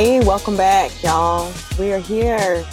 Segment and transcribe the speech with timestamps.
[0.00, 1.52] Hey, welcome back, y'all.
[1.76, 2.64] We are here.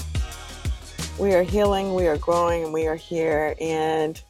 [1.17, 3.55] We are healing, we are growing, and we are here.
[3.59, 4.21] And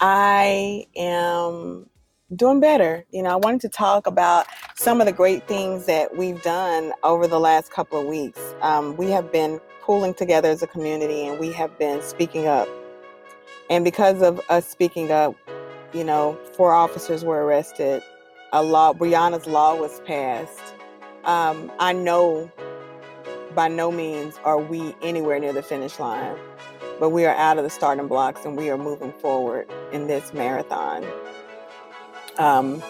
[0.00, 1.90] I am
[2.36, 3.04] doing better.
[3.10, 6.92] You know, I wanted to talk about some of the great things that we've done
[7.02, 8.54] over the last couple of weeks.
[8.60, 12.68] Um, we have been pulling together as a community and we have been speaking up.
[13.68, 15.34] And because of us speaking up,
[15.92, 18.00] you know, four officers were arrested.
[18.52, 20.74] A law, Breonna's law was passed
[21.24, 22.50] um, I know
[23.54, 26.36] by no means are we anywhere near the finish line,
[26.98, 30.32] but we are out of the starting blocks and we are moving forward in this
[30.32, 31.04] marathon.
[32.38, 32.82] Um,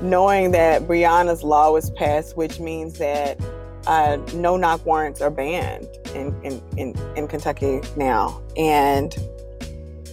[0.00, 3.40] knowing that Breonna's law was passed, which means that
[3.86, 8.40] uh, no knock warrants are banned in, in, in, in Kentucky now.
[8.56, 9.16] And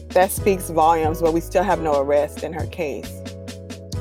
[0.09, 3.18] that speaks volumes, but we still have no arrest in her case.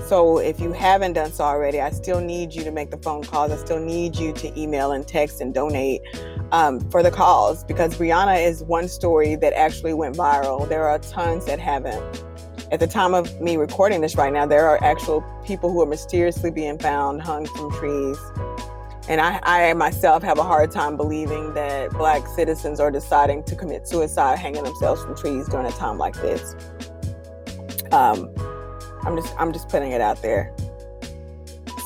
[0.08, 3.22] So if you haven't done so already, I still need you to make the phone
[3.22, 3.52] calls.
[3.52, 6.00] I still need you to email and text and donate
[6.50, 10.66] um, for the cause because Breonna is one story that actually went viral.
[10.66, 12.24] There are tons that haven't.
[12.72, 15.86] At the time of me recording this right now, there are actual people who are
[15.86, 18.18] mysteriously being found hung from trees.
[19.10, 23.54] And I, I myself have a hard time believing that Black citizens are deciding to
[23.54, 26.56] commit suicide hanging themselves from trees during a time like this.
[27.92, 28.34] Um,
[29.02, 30.54] I'm just I'm just putting it out there.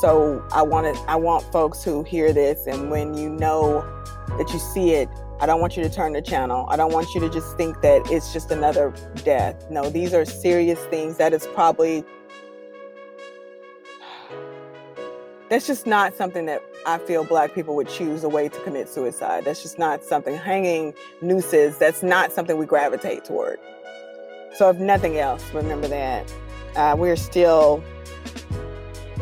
[0.00, 3.82] So I want to I want folks who hear this and when you know
[4.38, 5.08] that you see it,
[5.41, 6.66] I don't want you to turn the channel.
[6.69, 8.92] I don't want you to just think that it's just another
[9.25, 9.70] death.
[9.70, 11.16] No, these are serious things.
[11.19, 12.04] That is probably
[15.53, 18.88] that's just not something that I feel black people would choose a way to commit
[18.88, 19.44] suicide.
[19.44, 21.76] That's just not something hanging nooses.
[21.76, 23.60] That's not something we gravitate toward.
[24.54, 26.32] So if nothing else, remember that.
[26.77, 27.83] Uh, we're still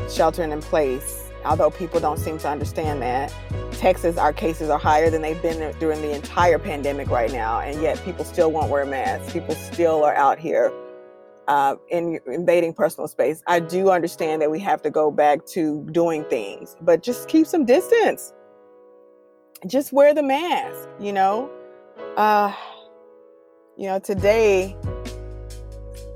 [0.09, 3.33] sheltering in place, although people don't seem to understand that.
[3.73, 7.81] Texas, our cases are higher than they've been during the entire pandemic right now, and
[7.81, 9.33] yet people still won't wear masks.
[9.33, 10.73] People still are out here
[11.49, 13.43] uh, in, invading personal space.
[13.47, 17.47] I do understand that we have to go back to doing things, but just keep
[17.47, 18.33] some distance.
[19.67, 21.51] Just wear the mask, you know.
[22.17, 22.55] Uh,
[23.77, 24.77] you know, today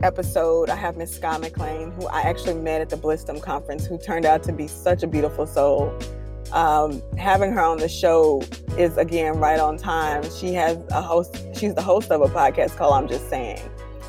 [0.04, 3.96] episode, I have Miss Skye McLain, who I actually met at the Blissdom conference, who
[3.96, 5.98] turned out to be such a beautiful soul.
[6.52, 8.42] Um, having her on the show
[8.76, 10.22] is again right on time.
[10.30, 13.62] She has a host, she's the host of a podcast called I'm Just Saying.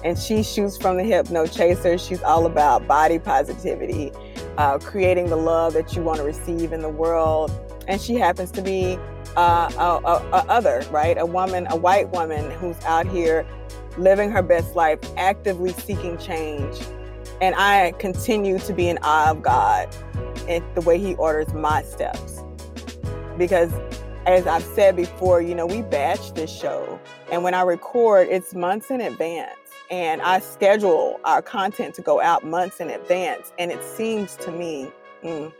[0.03, 1.97] And she shoots from the hip, no chaser.
[1.97, 4.11] She's all about body positivity,
[4.57, 7.51] uh, creating the love that you want to receive in the world.
[7.87, 8.99] And she happens to be
[9.37, 11.17] uh, a, a, a other, right?
[11.17, 13.47] A woman, a white woman who's out here
[13.97, 16.77] living her best life, actively seeking change.
[17.41, 19.93] And I continue to be in awe of God
[20.47, 22.43] and the way He orders my steps.
[23.37, 23.71] Because
[24.25, 26.99] as I've said before, you know, we batch this show.
[27.31, 29.51] And when I record, it's months in advance.
[29.91, 33.53] And I schedule our content to go out months in advance.
[33.59, 34.91] And it seems to me,
[35.23, 35.53] mm,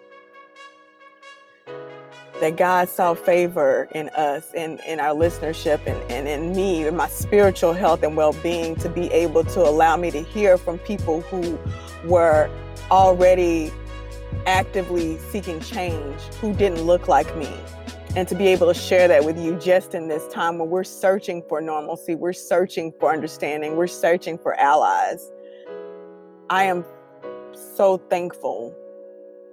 [2.46, 6.96] that God saw favor in us and in our listenership and, and in me and
[6.96, 11.22] my spiritual health and well-being to be able to allow me to hear from people
[11.22, 11.58] who
[12.04, 12.48] were
[12.92, 13.72] already
[14.46, 17.52] actively seeking change who didn't look like me.
[18.16, 20.84] And to be able to share that with you just in this time when we're
[20.84, 25.32] searching for normalcy we're searching for understanding we're searching for allies.
[26.52, 26.86] I am
[27.76, 28.76] so thankful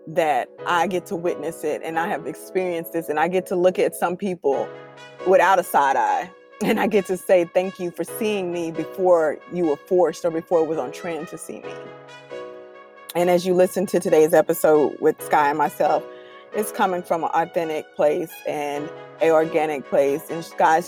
[0.07, 3.57] that I get to witness it and I have experienced this and I get to
[3.57, 4.69] look at some people
[5.29, 6.31] without a side eye
[6.65, 10.31] and I get to say thank you for seeing me before you were forced or
[10.31, 11.75] before it was on trend to see me.
[13.15, 16.03] And as you listen to today's episode with Skye and myself,
[16.55, 18.91] it's coming from an authentic place and
[19.21, 20.31] a organic place.
[20.31, 20.83] And Skye,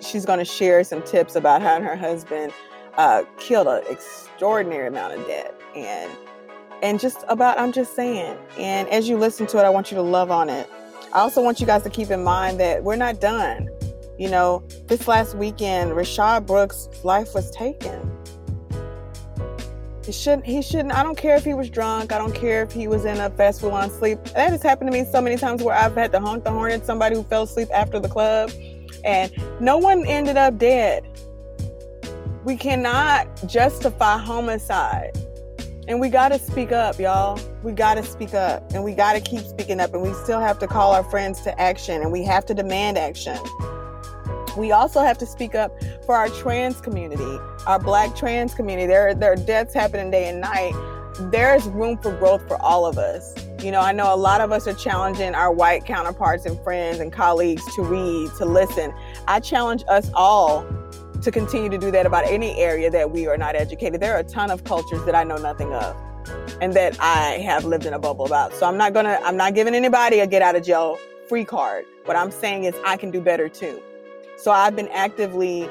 [0.00, 2.52] she's going to share some tips about how her husband
[2.96, 6.10] uh, killed an extraordinary amount of debt and
[6.82, 8.36] and just about I'm just saying.
[8.58, 10.68] And as you listen to it, I want you to love on it.
[11.12, 13.70] I also want you guys to keep in mind that we're not done.
[14.18, 18.12] You know, this last weekend, Rayshard Brooks' life was taken.
[20.04, 20.46] He shouldn't.
[20.46, 20.94] He shouldn't.
[20.94, 22.12] I don't care if he was drunk.
[22.12, 24.22] I don't care if he was in a fast festival on sleep.
[24.34, 26.70] That has happened to me so many times where I've had to honk the horn
[26.70, 28.52] at somebody who fell asleep after the club,
[29.04, 31.04] and no one ended up dead.
[32.44, 35.18] We cannot justify homicide.
[35.88, 37.38] And we got to speak up, y'all.
[37.62, 39.94] We got to speak up and we got to keep speaking up.
[39.94, 42.98] And we still have to call our friends to action and we have to demand
[42.98, 43.38] action.
[44.56, 45.70] We also have to speak up
[46.04, 48.88] for our trans community, our black trans community.
[48.88, 50.72] There, there are deaths happening day and night.
[51.30, 53.34] There's room for growth for all of us.
[53.62, 56.98] You know, I know a lot of us are challenging our white counterparts and friends
[56.98, 58.92] and colleagues to read, to listen.
[59.28, 60.66] I challenge us all
[61.22, 64.00] to continue to do that about any area that we are not educated.
[64.00, 65.96] There are a ton of cultures that I know nothing of
[66.60, 68.52] and that I have lived in a bubble about.
[68.54, 70.98] So I'm not gonna, I'm not giving anybody a get out of jail
[71.28, 71.84] free card.
[72.04, 73.82] What I'm saying is I can do better too.
[74.36, 75.68] So I've been actively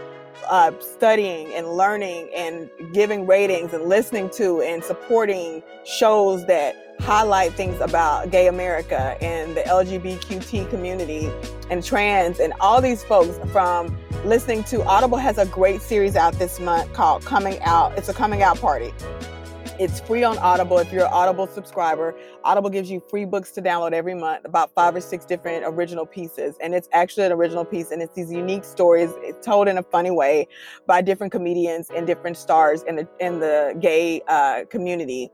[0.50, 7.54] uh, studying and learning and giving ratings and listening to and supporting shows that highlight
[7.54, 11.30] things about gay America and the LGBTQ community
[11.70, 16.34] and trans and all these folks from listening to Audible has a great series out
[16.34, 17.98] this month called Coming Out.
[17.98, 18.94] It's a coming out party.
[19.78, 22.16] It's free on Audible if you're an Audible subscriber.
[22.46, 26.06] Audible gives you free books to download every month, about five or six different original
[26.06, 26.56] pieces.
[26.62, 29.10] And it's actually an original piece, and it's these unique stories
[29.42, 30.48] told in a funny way
[30.88, 35.30] by different comedians and different stars in the in the gay uh, community.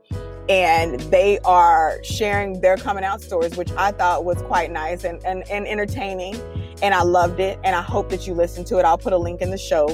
[0.48, 5.24] And they are sharing their coming out stories, which I thought was quite nice and,
[5.24, 6.34] and, and entertaining.
[6.82, 7.60] And I loved it.
[7.62, 8.84] And I hope that you listen to it.
[8.84, 9.86] I'll put a link in the show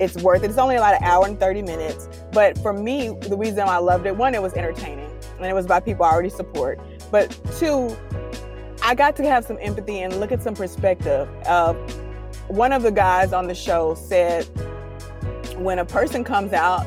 [0.00, 0.50] it's worth it.
[0.50, 2.08] It's only about an hour and 30 minutes.
[2.32, 5.66] But for me, the reason I loved it, one, it was entertaining and it was
[5.66, 6.80] by people I already support.
[7.10, 7.96] But two,
[8.82, 11.28] I got to have some empathy and look at some perspective.
[11.46, 11.74] Uh,
[12.48, 14.44] one of the guys on the show said,
[15.56, 16.86] when a person comes out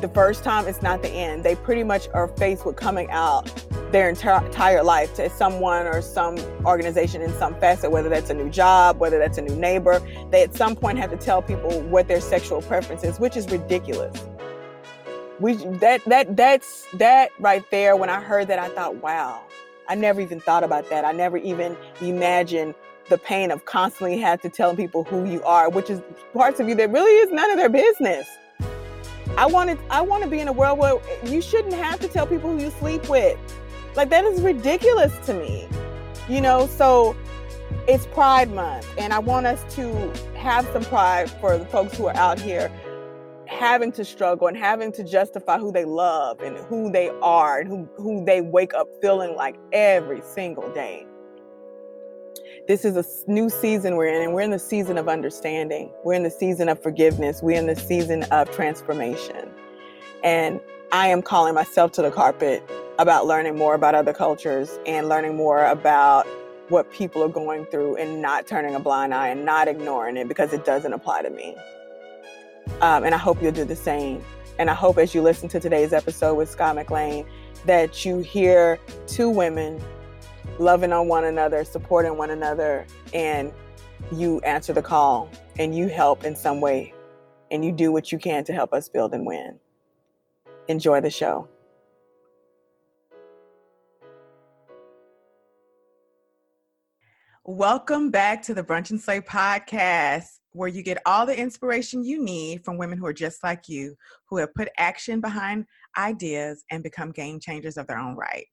[0.00, 1.44] the first time, it's not the end.
[1.44, 3.48] They pretty much are faced with coming out
[3.92, 8.48] their entire life to someone or some organization in some facet, whether that's a new
[8.48, 10.00] job, whether that's a new neighbor.
[10.30, 13.50] They at some point have to tell people what their sexual preference is, which is
[13.50, 14.20] ridiculous.
[15.40, 17.96] We that that that's that right there.
[17.96, 19.42] When I heard that, I thought, wow,
[19.88, 21.04] I never even thought about that.
[21.04, 22.74] I never even imagined
[23.08, 26.00] the pain of constantly have to tell people who you are, which is
[26.32, 28.26] parts of you that really is none of their business.
[29.36, 32.26] I wanted I want to be in a world where you shouldn't have to tell
[32.26, 33.38] people who you sleep with.
[33.94, 35.68] Like that is ridiculous to me.
[36.28, 37.16] You know, so
[37.88, 42.06] it's Pride Month, and I want us to have some pride for the folks who
[42.06, 42.70] are out here
[43.46, 47.68] having to struggle and having to justify who they love and who they are and
[47.68, 51.06] who, who they wake up feeling like every single day.
[52.68, 55.92] This is a new season we're in, and we're in the season of understanding.
[56.04, 57.42] We're in the season of forgiveness.
[57.42, 59.50] We're in the season of transformation.
[60.22, 60.60] And
[60.94, 62.62] I am calling myself to the carpet
[62.98, 66.26] about learning more about other cultures and learning more about
[66.68, 70.28] what people are going through and not turning a blind eye and not ignoring it
[70.28, 71.56] because it doesn't apply to me.
[72.82, 74.22] Um, and I hope you'll do the same.
[74.58, 77.26] And I hope as you listen to today's episode with Scott McLain
[77.64, 79.82] that you hear two women
[80.58, 83.50] loving on one another, supporting one another, and
[84.14, 86.92] you answer the call and you help in some way
[87.50, 89.58] and you do what you can to help us build and win.
[90.68, 91.48] Enjoy the show.
[97.44, 102.22] Welcome back to the Brunch and Slay podcast, where you get all the inspiration you
[102.22, 103.96] need from women who are just like you,
[104.28, 105.64] who have put action behind
[105.98, 108.46] ideas and become game changers of their own right.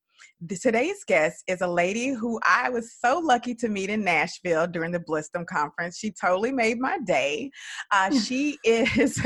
[0.62, 4.92] Today's guest is a lady who I was so lucky to meet in Nashville during
[4.92, 5.98] the Blissdom conference.
[5.98, 7.52] She totally made my day.
[7.92, 9.22] Uh, she is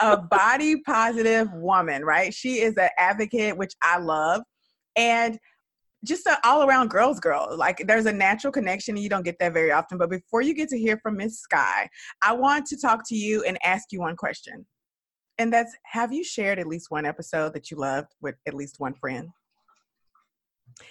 [0.00, 2.32] a body positive woman, right?
[2.34, 4.42] She is an advocate, which I love.
[4.96, 5.38] And
[6.04, 7.54] just an all around girls girl.
[7.56, 9.98] Like there's a natural connection and you don't get that very often.
[9.98, 11.88] But before you get to hear from Miss Skye,
[12.22, 14.66] I want to talk to you and ask you one question.
[15.38, 18.76] And that's have you shared at least one episode that you loved with at least
[18.78, 19.28] one friend?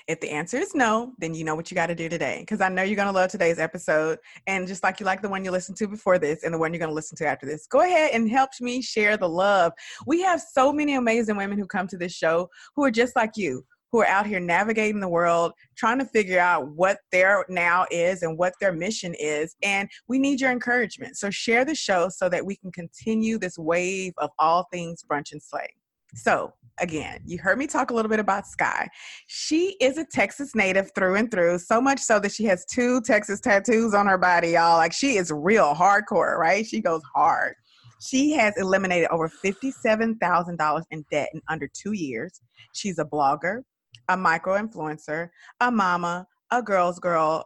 [0.07, 2.39] If the answer is no, then you know what you got to do today.
[2.39, 4.19] Because I know you're going to love today's episode.
[4.47, 6.73] And just like you like the one you listened to before this and the one
[6.73, 9.73] you're going to listen to after this, go ahead and help me share the love.
[10.05, 13.31] We have so many amazing women who come to this show who are just like
[13.35, 17.85] you, who are out here navigating the world, trying to figure out what their now
[17.91, 19.55] is and what their mission is.
[19.63, 21.17] And we need your encouragement.
[21.17, 25.31] So share the show so that we can continue this wave of all things brunch
[25.31, 25.69] and slay.
[26.15, 28.87] So, again, you heard me talk a little bit about Skye.
[29.27, 33.01] She is a Texas native through and through, so much so that she has two
[33.01, 34.77] Texas tattoos on her body, y'all.
[34.77, 36.65] Like, she is real hardcore, right?
[36.65, 37.53] She goes hard.
[38.01, 42.41] She has eliminated over $57,000 in debt in under two years.
[42.73, 43.61] She's a blogger,
[44.09, 45.29] a micro influencer,
[45.59, 47.45] a mama, a girl's girl,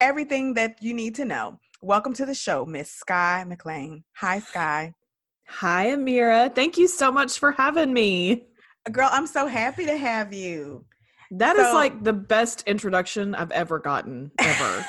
[0.00, 1.58] everything that you need to know.
[1.80, 4.02] Welcome to the show, Miss Skye McLain.
[4.16, 4.92] Hi, Skye.
[5.48, 6.54] Hi, Amira.
[6.54, 8.44] Thank you so much for having me.
[8.92, 10.84] Girl, I'm so happy to have you.
[11.30, 14.86] That so, is like the best introduction I've ever gotten, ever.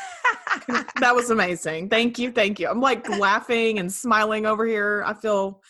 [0.99, 1.89] that was amazing.
[1.89, 2.31] Thank you.
[2.31, 2.67] Thank you.
[2.69, 5.03] I'm like laughing and smiling over here.
[5.05, 5.61] I feel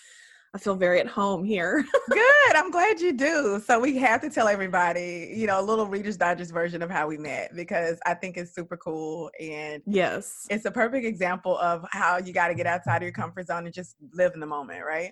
[0.53, 1.85] I feel very at home here.
[2.09, 2.55] Good.
[2.55, 3.61] I'm glad you do.
[3.63, 7.07] So we have to tell everybody, you know, a little Reader's Digest version of how
[7.07, 11.85] we met because I think it's super cool and yes, it's a perfect example of
[11.91, 14.47] how you got to get outside of your comfort zone and just live in the
[14.47, 15.11] moment, right?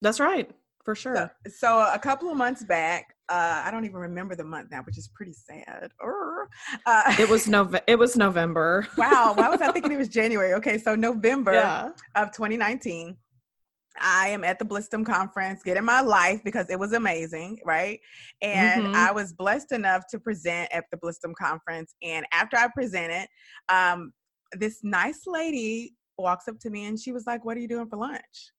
[0.00, 0.50] That's right,
[0.82, 1.30] for sure.
[1.46, 4.82] So, so a couple of months back, uh, I don't even remember the month now,
[4.82, 5.90] which is pretty sad.
[6.86, 8.88] Uh, it was Nov- It was November.
[8.96, 9.34] wow.
[9.36, 10.54] Why was I thinking it was January?
[10.54, 11.90] Okay, so November yeah.
[12.16, 13.14] of 2019.
[14.00, 18.00] I am at the Blissdom conference getting my life because it was amazing, right?
[18.42, 18.94] And mm-hmm.
[18.96, 21.94] I was blessed enough to present at the Blissdom conference.
[22.02, 23.28] And after I presented,
[23.68, 24.12] um,
[24.52, 27.88] this nice lady walks up to me and she was like, What are you doing
[27.88, 28.52] for lunch?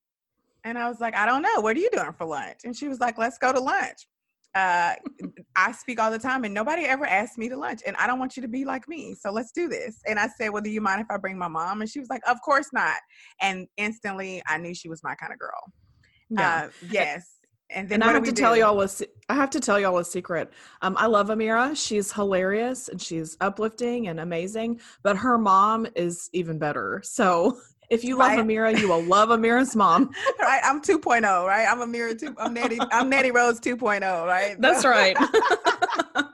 [0.64, 1.60] And I was like, I don't know.
[1.60, 2.60] What are you doing for lunch?
[2.64, 4.08] And she was like, Let's go to lunch
[4.54, 4.96] uh,
[5.56, 8.20] I speak all the time and nobody ever asked me to lunch and I don't
[8.20, 9.16] want you to be like me.
[9.20, 10.00] So let's do this.
[10.06, 11.82] And I said, well, do you mind if I bring my mom?
[11.82, 12.98] And she was like, of course not.
[13.42, 15.62] And instantly I knew she was my kind of girl.
[16.30, 16.64] Yeah.
[16.66, 17.38] Uh, yes.
[17.74, 18.42] And then and I have to do?
[18.42, 18.90] tell y'all a,
[19.30, 20.52] I have to tell y'all a secret.
[20.82, 21.76] Um, I love Amira.
[21.76, 27.02] She's hilarious and she's uplifting and amazing, but her mom is even better.
[27.06, 27.58] So
[27.92, 28.40] if you love right.
[28.40, 30.12] Amira, you will love Amira's mom.
[30.40, 30.62] right.
[30.64, 31.68] I'm 2.0, right?
[31.70, 34.56] I'm Amira 2 I'm Natty I'm Natty Rose 2.0, right?
[34.60, 35.16] That's right.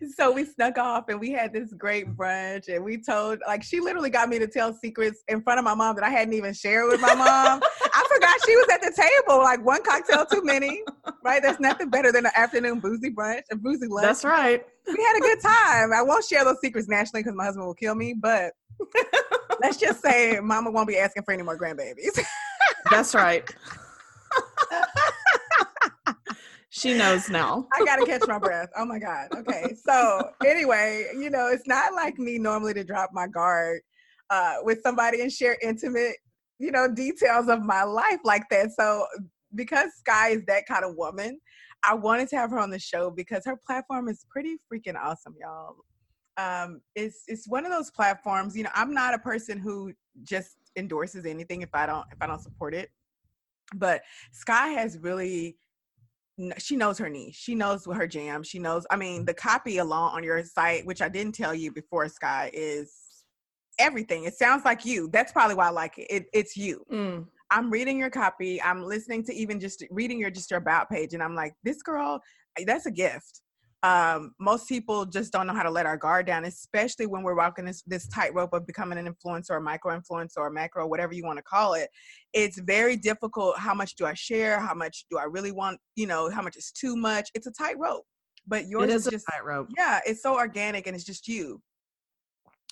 [0.16, 3.80] so we snuck off and we had this great brunch and we told like she
[3.80, 6.54] literally got me to tell secrets in front of my mom that I hadn't even
[6.54, 7.60] shared with my mom.
[7.92, 10.82] I forgot she was at the table, like one cocktail too many.
[11.24, 11.42] Right?
[11.42, 14.06] There's nothing better than an afternoon boozy brunch, a boozy lunch.
[14.06, 14.64] That's right.
[14.86, 15.92] We had a good time.
[15.92, 18.52] I won't share those secrets nationally because my husband will kill me, but
[19.60, 22.18] let's just say mama won't be asking for any more grandbabies.
[22.90, 23.48] That's right.
[26.70, 27.66] she knows now.
[27.72, 28.70] I gotta catch my breath.
[28.76, 29.28] Oh my God.
[29.36, 29.74] Okay.
[29.86, 33.80] So anyway, you know, it's not like me normally to drop my guard
[34.30, 36.16] uh, with somebody and share intimate,
[36.58, 38.70] you know, details of my life like that.
[38.72, 39.06] So
[39.54, 41.38] because Skye is that kind of woman,
[41.84, 45.34] I wanted to have her on the show because her platform is pretty freaking awesome,
[45.40, 45.76] y'all
[46.40, 48.56] um, it's it's one of those platforms.
[48.56, 49.92] You know, I'm not a person who
[50.22, 52.90] just endorses anything if I don't if I don't support it.
[53.74, 55.56] But Skye has really
[56.58, 57.34] she knows her niche.
[57.34, 58.42] She knows what her jam.
[58.42, 58.86] She knows.
[58.90, 62.50] I mean, the copy alone on your site, which I didn't tell you before, Skye,
[62.54, 62.94] is
[63.78, 64.24] everything.
[64.24, 65.08] It sounds like you.
[65.12, 66.06] That's probably why I like it.
[66.10, 66.84] it it's you.
[66.90, 67.26] Mm.
[67.50, 68.62] I'm reading your copy.
[68.62, 71.82] I'm listening to even just reading your just your about page, and I'm like, this
[71.82, 72.20] girl,
[72.64, 73.42] that's a gift
[73.82, 77.34] um, most people just don't know how to let our guard down, especially when we're
[77.34, 81.24] walking this, this tightrope of becoming an influencer or micro influencer or macro, whatever you
[81.24, 81.88] want to call it.
[82.34, 83.58] It's very difficult.
[83.58, 84.60] How much do I share?
[84.60, 85.78] How much do I really want?
[85.96, 87.30] You know, how much is too much?
[87.34, 88.04] It's a tightrope.
[88.46, 89.68] But yours it is, is just tightrope.
[89.76, 91.62] Yeah, it's so organic and it's just you.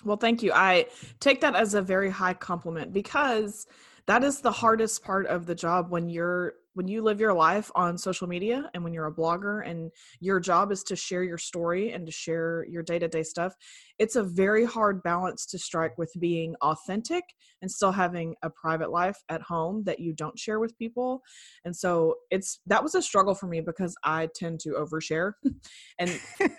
[0.03, 0.51] Well, thank you.
[0.53, 0.85] I
[1.19, 3.65] take that as a very high compliment because
[4.05, 7.69] that is the hardest part of the job when you're when you live your life
[7.75, 11.37] on social media and when you're a blogger and your job is to share your
[11.37, 13.53] story and to share your day-to-day stuff
[13.99, 17.25] it's a very hard balance to strike with being authentic
[17.61, 21.21] and still having a private life at home that you don't share with people.
[21.65, 25.33] And so it's that was a struggle for me because i tend to overshare
[25.99, 26.09] and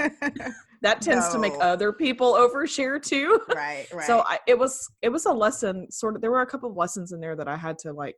[0.82, 1.32] that tends no.
[1.32, 3.40] to make other people overshare too.
[3.54, 4.06] Right right.
[4.06, 6.76] So I, it was it was a lesson sort of there were a couple of
[6.76, 8.16] lessons in there that i had to like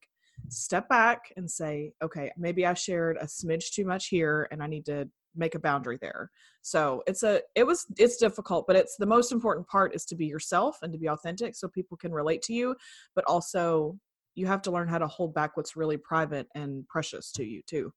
[0.52, 4.66] step back and say, okay, maybe I shared a smidge too much here and I
[4.66, 6.30] need to make a boundary there.
[6.60, 10.14] So it's a it was it's difficult, but it's the most important part is to
[10.14, 12.76] be yourself and to be authentic so people can relate to you,
[13.14, 13.98] but also
[14.34, 17.62] you have to learn how to hold back what's really private and precious to you
[17.66, 17.92] too.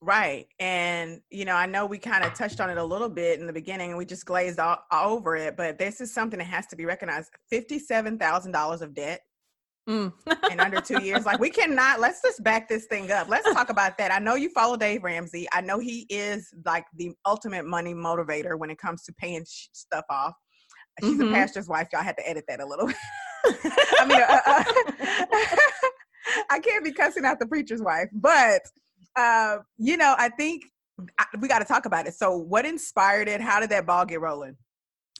[0.00, 0.46] Right.
[0.58, 3.46] And, you know, I know we kind of touched on it a little bit in
[3.46, 6.44] the beginning and we just glazed all, all over it, but this is something that
[6.44, 9.22] has to be recognized $57,000 of debt
[9.88, 10.12] Mm.
[10.50, 11.24] in under two years.
[11.24, 12.00] Like we cannot.
[12.00, 13.28] Let's just back this thing up.
[13.28, 14.12] Let's talk about that.
[14.12, 15.46] I know you follow Dave Ramsey.
[15.52, 19.68] I know he is like the ultimate money motivator when it comes to paying sh-
[19.72, 20.34] stuff off.
[21.00, 21.32] She's mm-hmm.
[21.32, 21.88] a pastor's wife.
[21.92, 22.96] Y'all had to edit that a little bit.
[24.00, 25.56] I mean, uh, uh,
[26.50, 28.62] I can't be cussing out the preacher's wife, but
[29.14, 30.64] uh, you know, I think
[31.18, 32.14] I, we got to talk about it.
[32.14, 33.40] So, what inspired it?
[33.40, 34.56] How did that ball get rolling?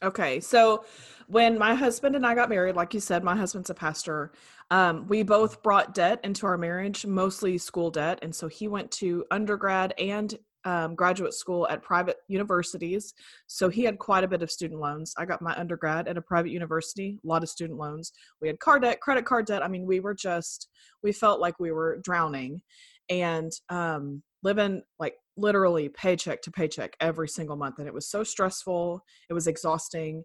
[0.03, 0.85] Okay, so
[1.27, 4.33] when my husband and I got married, like you said, my husband's a pastor.
[4.71, 8.91] Um, we both brought debt into our marriage, mostly school debt, and so he went
[8.93, 10.37] to undergrad and
[10.67, 13.15] um, graduate school at private universities.
[13.47, 15.15] So he had quite a bit of student loans.
[15.17, 18.13] I got my undergrad at a private university, a lot of student loans.
[18.43, 19.63] We had car debt, credit card debt.
[19.63, 20.69] I mean, we were just,
[21.05, 22.61] we felt like we were drowning
[23.09, 27.79] and um, living like literally paycheck to paycheck every single month.
[27.79, 30.25] And it was so stressful, it was exhausting.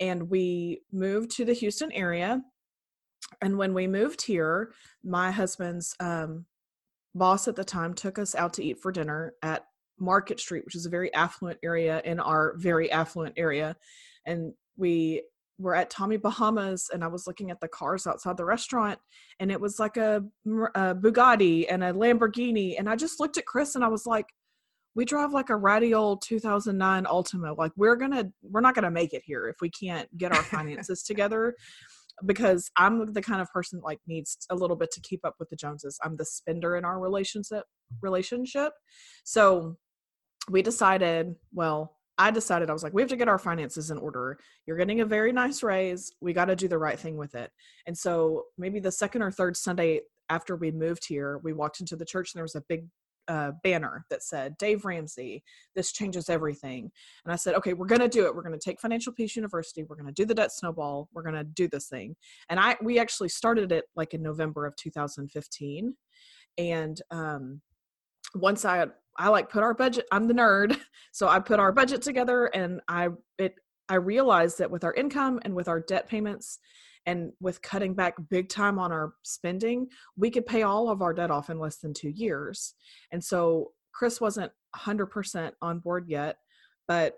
[0.00, 2.42] And we moved to the Houston area.
[3.40, 4.72] And when we moved here,
[5.02, 6.46] my husband's um,
[7.14, 9.64] boss at the time took us out to eat for dinner at
[9.98, 13.76] Market Street, which is a very affluent area in our very affluent area.
[14.26, 15.22] And we
[15.58, 18.98] were at Tommy Bahama's and I was looking at the cars outside the restaurant
[19.40, 20.22] and it was like a,
[20.74, 22.74] a, Bugatti and a Lamborghini.
[22.78, 24.26] And I just looked at Chris and I was like,
[24.96, 27.56] we drive like a ratty old 2009 Altima.
[27.56, 30.42] Like we're to, we're not going to make it here if we can't get our
[30.42, 31.54] finances together
[32.24, 35.50] because I'm the kind of person like needs a little bit to keep up with
[35.50, 35.98] the Joneses.
[36.02, 37.64] I'm the spender in our relationship
[38.00, 38.72] relationship.
[39.22, 39.76] So
[40.48, 43.98] we decided, well, I decided I was like, we have to get our finances in
[43.98, 44.38] order.
[44.66, 46.10] You're getting a very nice raise.
[46.22, 47.50] We got to do the right thing with it.
[47.86, 50.00] And so maybe the second or third Sunday
[50.30, 52.86] after we moved here, we walked into the church and there was a big
[53.62, 55.42] banner that said Dave Ramsey,
[55.74, 56.90] this changes everything.
[57.24, 58.34] And I said, okay, we're going to do it.
[58.34, 59.82] We're going to take Financial Peace University.
[59.82, 61.08] We're going to do the debt snowball.
[61.12, 62.16] We're going to do this thing.
[62.48, 65.94] And I, we actually started it like in November of 2015.
[66.58, 67.60] And um,
[68.34, 68.86] once I
[69.18, 70.78] I like put our budget, I'm the nerd.
[71.12, 73.54] So I put our budget together and I it
[73.88, 76.58] I realized that with our income and with our debt payments
[77.06, 81.14] and with cutting back big time on our spending, we could pay all of our
[81.14, 82.74] debt off in less than 2 years.
[83.12, 86.36] And so Chris wasn't 100% on board yet,
[86.86, 87.16] but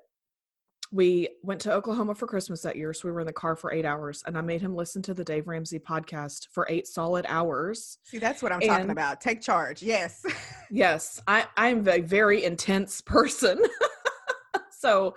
[0.90, 2.92] we went to Oklahoma for Christmas that year.
[2.94, 5.14] So we were in the car for eight hours and I made him listen to
[5.14, 7.98] the Dave Ramsey podcast for eight solid hours.
[8.04, 9.20] See, that's what I'm and, talking about.
[9.20, 9.82] Take charge.
[9.82, 10.24] Yes.
[10.70, 11.20] yes.
[11.26, 13.60] I, I'm a very intense person.
[14.78, 15.14] so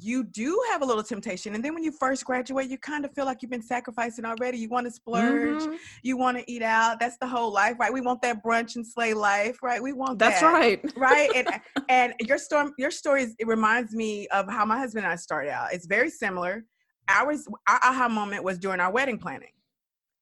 [0.00, 1.54] you do have a little temptation.
[1.54, 4.58] And then when you first graduate, you kind of feel like you've been sacrificing already.
[4.58, 5.74] You want to splurge, mm-hmm.
[6.02, 6.98] you want to eat out.
[6.98, 7.92] That's the whole life, right?
[7.92, 9.82] We want that brunch and slay life, right?
[9.82, 10.30] We want that.
[10.30, 10.92] That's that, right.
[10.96, 11.30] Right.
[11.34, 11.48] And
[11.88, 15.50] and your story, your story, it reminds me of how my husband and I started
[15.50, 15.72] out.
[15.72, 16.64] It's very similar.
[17.08, 19.50] Ours, our aha moment was during our wedding planning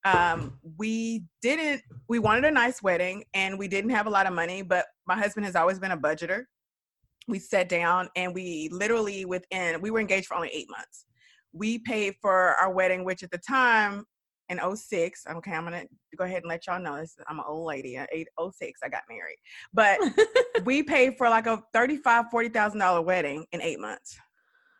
[0.04, 4.32] um, we didn't we wanted a nice wedding and we didn't have a lot of
[4.32, 6.44] money but my husband has always been a budgeter.
[7.26, 11.06] We sat down and we literally within we were engaged for only eight months.
[11.52, 14.04] We paid for our wedding which at the time
[14.50, 15.84] in 06 okay i'm gonna
[16.18, 19.00] go ahead and let y'all know this i'm an old lady at 806 i got
[19.08, 19.38] married.
[19.72, 19.98] But
[20.66, 24.18] we paid for like a 35 40000 dollar wedding in eight months.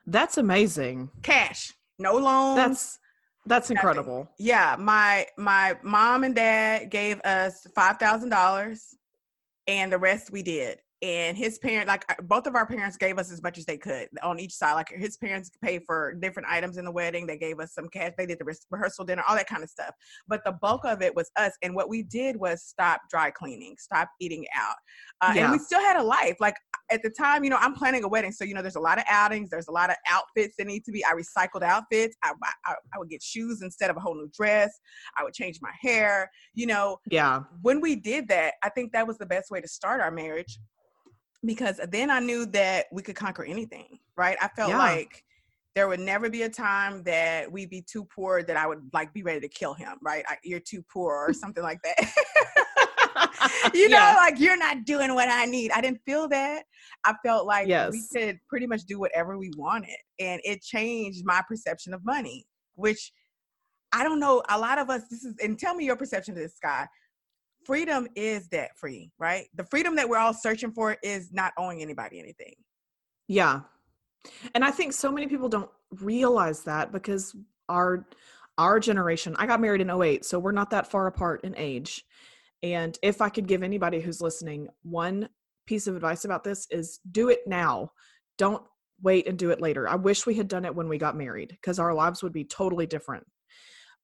[0.07, 1.11] That's amazing.
[1.23, 2.57] Cash no loans.
[2.57, 2.99] That's
[3.47, 4.29] that's incredible.
[4.39, 8.95] Yeah, my my mom and dad gave us five thousand dollars,
[9.67, 13.19] and the rest we did and his parent like uh, both of our parents gave
[13.19, 16.49] us as much as they could on each side like his parents paid for different
[16.49, 19.37] items in the wedding they gave us some cash they did the rehearsal dinner all
[19.37, 19.91] that kind of stuff
[20.27, 23.77] but the bulk of it was us and what we did was stop dry cleaning
[23.79, 24.77] stop eating out
[25.21, 25.45] uh, yeah.
[25.45, 26.57] and we still had a life like
[26.91, 28.97] at the time you know i'm planning a wedding so you know there's a lot
[28.97, 32.33] of outings there's a lot of outfits that need to be i recycled outfits I,
[32.65, 34.73] I, I would get shoes instead of a whole new dress
[35.19, 39.07] i would change my hair you know yeah when we did that i think that
[39.07, 40.59] was the best way to start our marriage
[41.45, 44.37] because then I knew that we could conquer anything, right?
[44.41, 44.79] I felt yeah.
[44.79, 45.25] like
[45.75, 49.13] there would never be a time that we'd be too poor that I would like
[49.13, 50.25] be ready to kill him, right?
[50.29, 52.13] I, you're too poor or something like that.
[53.75, 54.15] you know, Yeah.
[54.17, 55.73] like you're not doing what I need.
[55.73, 56.65] I didn't feel that.
[57.05, 59.97] I felt like we could pretty much do whatever we wanted.
[60.21, 63.13] And it changed my perception of money, which
[63.93, 64.43] I don't know.
[64.51, 66.87] A lot of us, this is, and tell me your perception of this, Skye.
[67.65, 69.47] Freedom is debt free, right?
[69.55, 72.55] The freedom that we're all searching for is not owing anybody anything.
[73.29, 73.61] Yeah.
[74.55, 77.35] And I think so many people don't realize that because
[77.69, 78.07] our
[78.57, 82.05] our generation, I got married in 08, so we're not that far apart in age.
[82.63, 85.29] And if I could give anybody who's listening one
[85.67, 87.91] piece of advice about this is do it now.
[88.39, 88.63] Don't
[89.03, 89.89] wait and do it later.
[89.89, 92.45] I wish we had done it when we got married because our lives would be
[92.45, 93.25] totally different.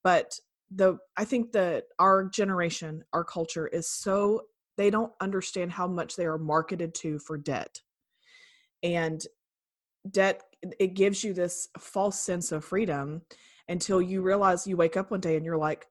[0.02, 0.34] But
[0.70, 4.42] the I think that our generation, our culture is so
[4.76, 7.80] they don't understand how much they are marketed to for debt.
[8.82, 9.20] And
[10.10, 10.42] debt
[10.78, 13.22] it gives you this false sense of freedom
[13.68, 15.86] until you realize you wake up one day and you're like,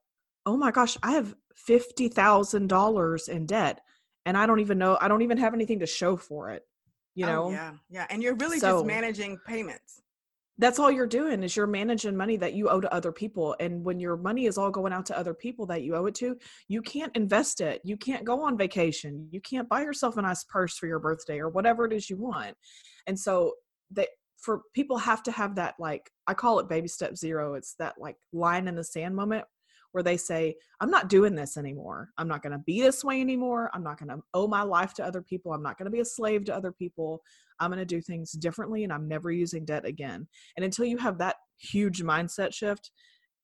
[0.46, 1.36] "Oh my gosh, I have
[1.68, 3.82] $50,000 in debt
[4.26, 6.64] and I don't even know I don't even have anything to show for it."
[7.16, 7.50] You Oh, know?
[7.52, 8.08] yeah, yeah.
[8.10, 10.02] And you're really So- just managing payments.
[10.60, 13.84] That's all you're doing is you're managing money that you owe to other people and
[13.84, 16.38] when your money is all going out to other people that you owe it to
[16.68, 20.44] you can't invest it you can't go on vacation you can't buy yourself a nice
[20.44, 22.56] purse for your birthday or whatever it is you want.
[23.08, 23.54] And so
[23.92, 27.76] that for people have to have that like i call it baby step zero it's
[27.76, 29.44] that like line in the sand moment
[29.92, 32.10] where they say i'm not doing this anymore.
[32.18, 33.70] I'm not going to be this way anymore.
[33.74, 35.54] I'm not going to owe my life to other people.
[35.54, 37.22] I'm not going to be a slave to other people.
[37.60, 40.28] I'm going to do things differently and i'm never using debt again.
[40.56, 42.92] And until you have that huge mindset shift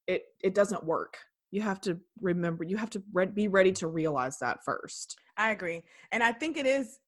[0.08, 1.18] it it doesn't work.
[1.52, 5.18] You have to remember you have to re- be ready to realize that first.
[5.38, 5.84] I agree.
[6.12, 7.00] And I think it is,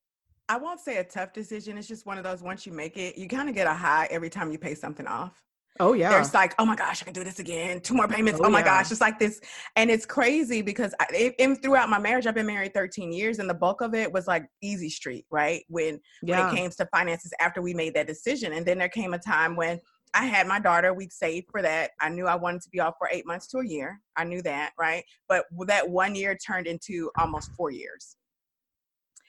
[0.50, 1.78] I won't say a tough decision.
[1.78, 4.08] It's just one of those, once you make it, you kind of get a high
[4.12, 5.44] every time you pay something off.
[5.80, 7.80] Oh yeah There's like, oh my gosh, I can do this again.
[7.82, 8.40] Two more payments.
[8.42, 8.66] Oh, Oh, my yeah.
[8.66, 8.92] gosh.
[8.92, 9.40] It's like this.
[9.76, 13.40] And it's crazy because I, it, and throughout my marriage, I've been married 13 years
[13.40, 15.64] and the bulk of it was like easy street, right?
[15.68, 18.54] When, when it came to finances after we made that decision.
[18.54, 19.80] And then there came a time when
[20.14, 21.92] I had my daughter, we'd saved for that.
[22.00, 24.00] I knew I wanted to be off for eight months to a year.
[24.16, 25.04] I knew that, right?
[25.28, 28.16] But that one year turned into almost four years.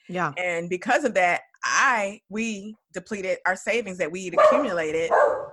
[0.07, 5.11] yeah And because of that, I we depleted our savings that we'd accumulated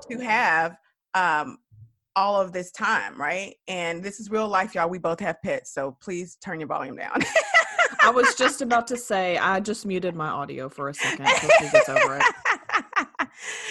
[0.09, 0.77] to have
[1.17, 1.59] um
[2.15, 3.57] all of this time, right?
[3.69, 4.89] And this is real life, y'all.
[4.89, 7.21] We both have pets, so please turn your volume down.
[8.01, 11.27] i was just about to say i just muted my audio for a second
[11.61, 12.25] she gets over it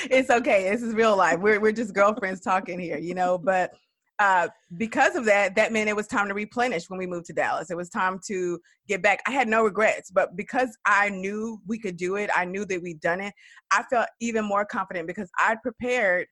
[0.10, 0.70] it's okay.
[0.70, 1.40] This is real life.
[1.40, 3.38] We're we're just girlfriends talking here, you know.
[3.38, 3.72] But
[4.20, 7.34] uh, because of that, that meant it was time to replenish when we moved to
[7.34, 7.70] Dallas.
[7.70, 9.22] It was time to get back.
[9.28, 12.82] I had no regrets, but because I knew we could do it, I knew that
[12.82, 13.34] we'd done it.
[13.72, 16.28] I felt even more confident because I'd prepared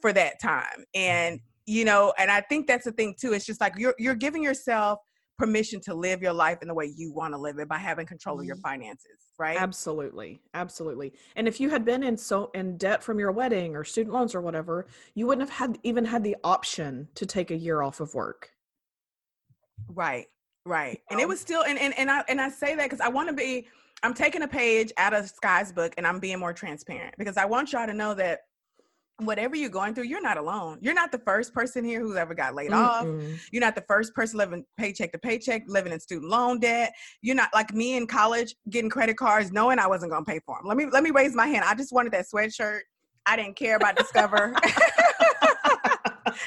[0.00, 1.72] for that time, and mm-hmm.
[1.72, 3.32] you know, and I think that's the thing too.
[3.32, 5.00] It's just like you're you're giving yourself
[5.38, 8.04] permission to live your life in the way you want to live it by having
[8.04, 8.62] control of your mm-hmm.
[8.62, 9.06] finances,
[9.38, 9.56] right?
[9.56, 13.84] absolutely absolutely and if you had been in so in debt from your wedding or
[13.84, 17.56] student loans or whatever you wouldn't have had even had the option to take a
[17.56, 18.50] year off of work
[19.88, 20.26] Right,
[20.64, 21.00] right.
[21.10, 23.28] And it was still and and, and I and I say that because I want
[23.28, 23.66] to be
[24.02, 27.44] I'm taking a page out of Skye's book and I'm being more transparent because I
[27.44, 28.40] want y'all to know that
[29.20, 30.78] whatever you're going through, you're not alone.
[30.80, 33.04] You're not the first person here who's ever got laid off.
[33.04, 33.38] Mm-mm.
[33.50, 36.92] You're not the first person living paycheck to paycheck, living in student loan debt.
[37.20, 40.58] You're not like me in college getting credit cards knowing I wasn't gonna pay for
[40.58, 40.68] them.
[40.68, 41.64] Let me let me raise my hand.
[41.66, 42.80] I just wanted that sweatshirt.
[43.26, 44.54] I didn't care about Discover.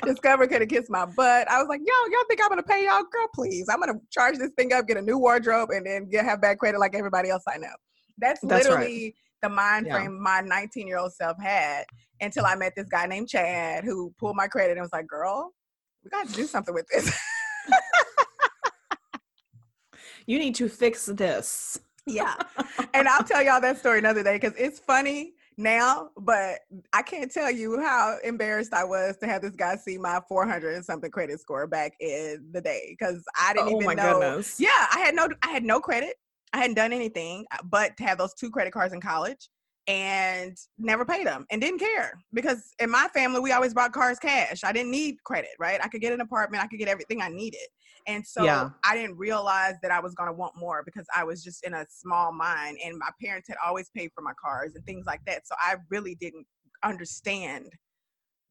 [0.06, 1.50] Discover could have kissed my butt.
[1.50, 3.04] I was like, yo, y'all think I'm gonna pay y'all?
[3.04, 3.68] Girl, please.
[3.70, 6.58] I'm gonna charge this thing up, get a new wardrobe, and then get have bad
[6.58, 7.68] credit like everybody else I know.
[8.18, 9.14] That's, That's right.
[9.42, 9.96] The mind Yeah.
[9.96, 11.86] frame my 19 year old self had
[12.20, 15.52] until I met this guy named Chad who pulled my credit and was like, girl,
[16.04, 17.12] we got to do something with this.
[20.26, 22.36] you need to fix this yeah.
[22.94, 26.60] And I'll tell y'all that story another day because it's funny now, but
[26.94, 30.76] I can't tell you how embarrassed I was to have this guy see my 400
[30.76, 34.20] and something credit score back in the day because I didn't oh even my know.
[34.20, 36.16] goodness Yeah, I had no, I had no credit.
[36.54, 39.50] I hadn't done anything uh, but to have those two credit cards in college
[39.88, 44.20] and never paid them and didn't care because in my family we always bought cars
[44.20, 44.64] cash.
[44.64, 45.80] I didn't need credit, right?
[45.84, 47.68] I could get an apartment, I could get everything I needed.
[48.08, 48.70] And so Yeah.
[48.86, 51.74] I didn't realize that I was going to want more because I was just in
[51.74, 55.22] a small mind and my parents had always paid for my cars and things like
[55.26, 55.48] that.
[55.48, 56.46] So I really didn't
[56.84, 57.72] understand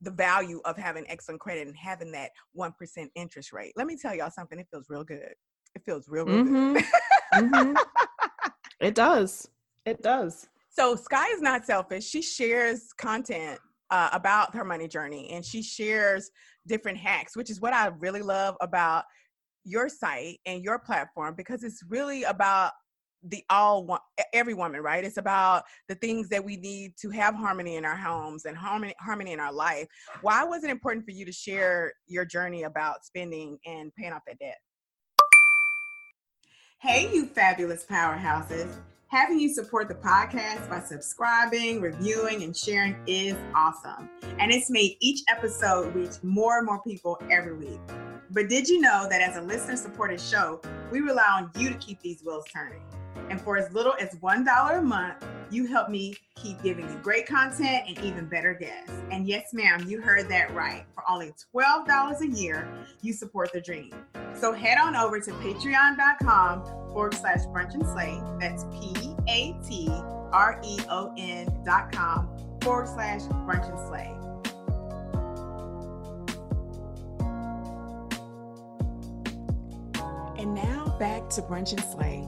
[0.00, 3.72] the value of having excellent credit and having that 1% interest rate.
[3.76, 5.34] Let me tell y'all something, it feels real good.
[5.74, 6.74] It feels real, real Mhm.
[6.74, 6.84] good.
[7.34, 7.76] Mhm.
[8.80, 9.48] it does.
[9.86, 10.48] It does.
[10.70, 12.04] So Skye is not selfish.
[12.08, 16.30] She shares content uh, about her money journey and she shares
[16.66, 19.04] different hacks, which is what I really love about
[19.64, 22.72] your site and your platform because it's really about
[23.22, 24.00] the all one
[24.32, 25.04] every woman right?
[25.04, 28.94] It's about the things that we need to have harmony in our homes and harmony
[28.98, 29.86] harmony in our life.
[30.22, 34.22] Why was it important for you to share your journey about spending and paying off
[34.26, 34.56] that debt
[36.80, 38.74] hey you fabulous powerhouses.
[39.08, 44.08] Having you support the podcast by subscribing reviewing and sharing is awesome.
[44.38, 47.80] And it's made each episode reach more and more people every week.
[48.30, 51.74] But did you know that as a listener supported show we rely on you to
[51.74, 52.80] keep these wheels turning
[53.28, 57.26] and for as little as $1 a month, you help me keep giving you great
[57.26, 58.92] content and even better guests.
[59.10, 60.84] And yes, ma'am, you heard that right.
[60.94, 62.68] For only $12 a year,
[63.02, 63.92] you support the dream.
[64.34, 68.20] So head on over to patreon.com forward slash brunch and slay.
[68.38, 69.88] That's P A T
[70.32, 72.28] R E O N dot com
[72.62, 74.16] forward slash brunch and slay.
[80.40, 82.26] And now back to brunch and slay.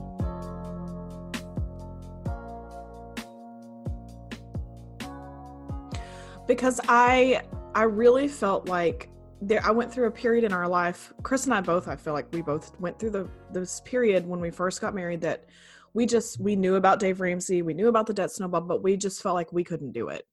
[6.47, 7.41] Because I
[7.75, 9.09] I really felt like
[9.41, 11.13] there I went through a period in our life.
[11.23, 14.39] Chris and I both I feel like we both went through the this period when
[14.39, 15.45] we first got married that
[15.93, 18.97] we just we knew about Dave Ramsey, we knew about the debt snowball, but we
[18.97, 20.23] just felt like we couldn't do it.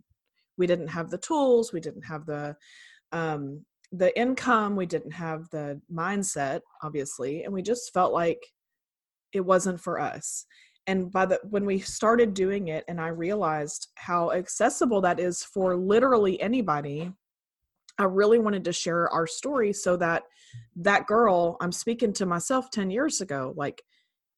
[0.57, 2.57] We didn't have the tools, we didn't have the
[3.13, 8.41] um the income, we didn't have the mindset, obviously, and we just felt like
[9.33, 10.45] it wasn't for us
[10.87, 15.43] and by the when we started doing it and i realized how accessible that is
[15.43, 17.13] for literally anybody
[17.99, 20.23] i really wanted to share our story so that
[20.77, 23.83] that girl i'm speaking to myself 10 years ago like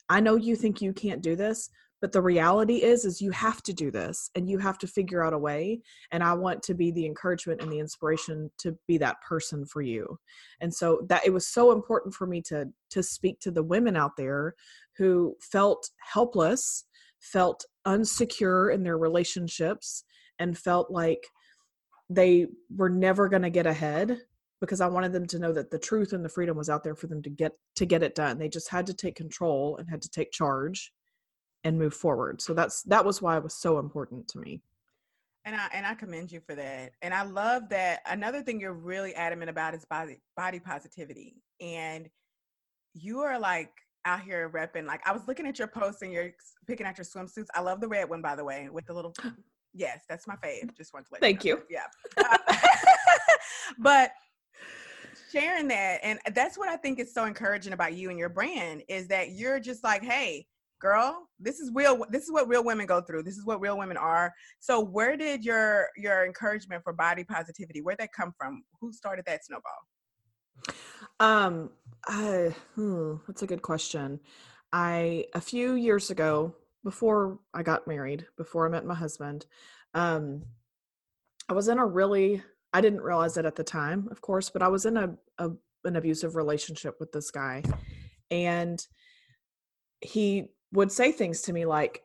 [0.08, 1.70] i know you think you can't do this
[2.02, 5.24] but the reality is is you have to do this and you have to figure
[5.24, 8.98] out a way and i want to be the encouragement and the inspiration to be
[8.98, 10.18] that person for you.
[10.60, 13.96] And so that it was so important for me to to speak to the women
[13.96, 14.54] out there
[14.98, 16.84] who felt helpless
[17.20, 20.04] felt unsecure in their relationships
[20.38, 21.24] and felt like
[22.10, 24.18] they were never going to get ahead
[24.60, 26.94] because I wanted them to know that the truth and the freedom was out there
[26.94, 28.38] for them to get to get it done.
[28.38, 30.92] They just had to take control and had to take charge
[31.64, 32.40] and move forward.
[32.40, 34.62] So that's that was why it was so important to me.
[35.44, 36.92] And I and I commend you for that.
[37.02, 41.36] And I love that another thing you're really adamant about is body body positivity.
[41.60, 42.08] And
[42.94, 43.70] you are like
[44.04, 44.86] out here repping.
[44.86, 46.30] Like I was looking at your posts and you're
[46.66, 47.46] picking out your swimsuits.
[47.54, 49.14] I love the red one by the way with the little
[49.74, 50.76] Yes, that's my fave.
[50.76, 51.56] Just want to let Thank you.
[51.56, 51.62] Know.
[51.70, 51.78] you.
[52.18, 52.36] Yeah.
[53.78, 54.12] but
[55.30, 58.82] sharing that and that's what I think is so encouraging about you and your brand
[58.88, 60.46] is that you're just like, hey,
[60.82, 63.78] girl this is real this is what real women go through this is what real
[63.78, 68.64] women are so where did your your encouragement for body positivity where'd that come from
[68.80, 69.72] who started that snowball
[71.20, 71.70] um
[72.06, 74.20] I, hmm, that's a good question.
[74.72, 79.46] I a few years ago before i got married before i met my husband
[79.94, 80.42] um
[81.48, 84.62] i was in a really i didn't realize it at the time of course but
[84.62, 85.50] i was in a, a
[85.84, 87.62] an abusive relationship with this guy
[88.30, 88.86] and
[90.00, 92.02] he would say things to me like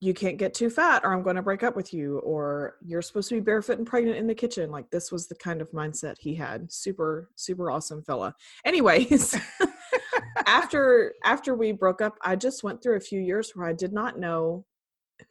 [0.00, 3.02] you can't get too fat or i'm going to break up with you or you're
[3.02, 5.70] supposed to be barefoot and pregnant in the kitchen like this was the kind of
[5.72, 8.34] mindset he had super super awesome fella.
[8.64, 9.38] Anyways
[10.46, 13.92] after after we broke up i just went through a few years where i did
[13.92, 14.64] not know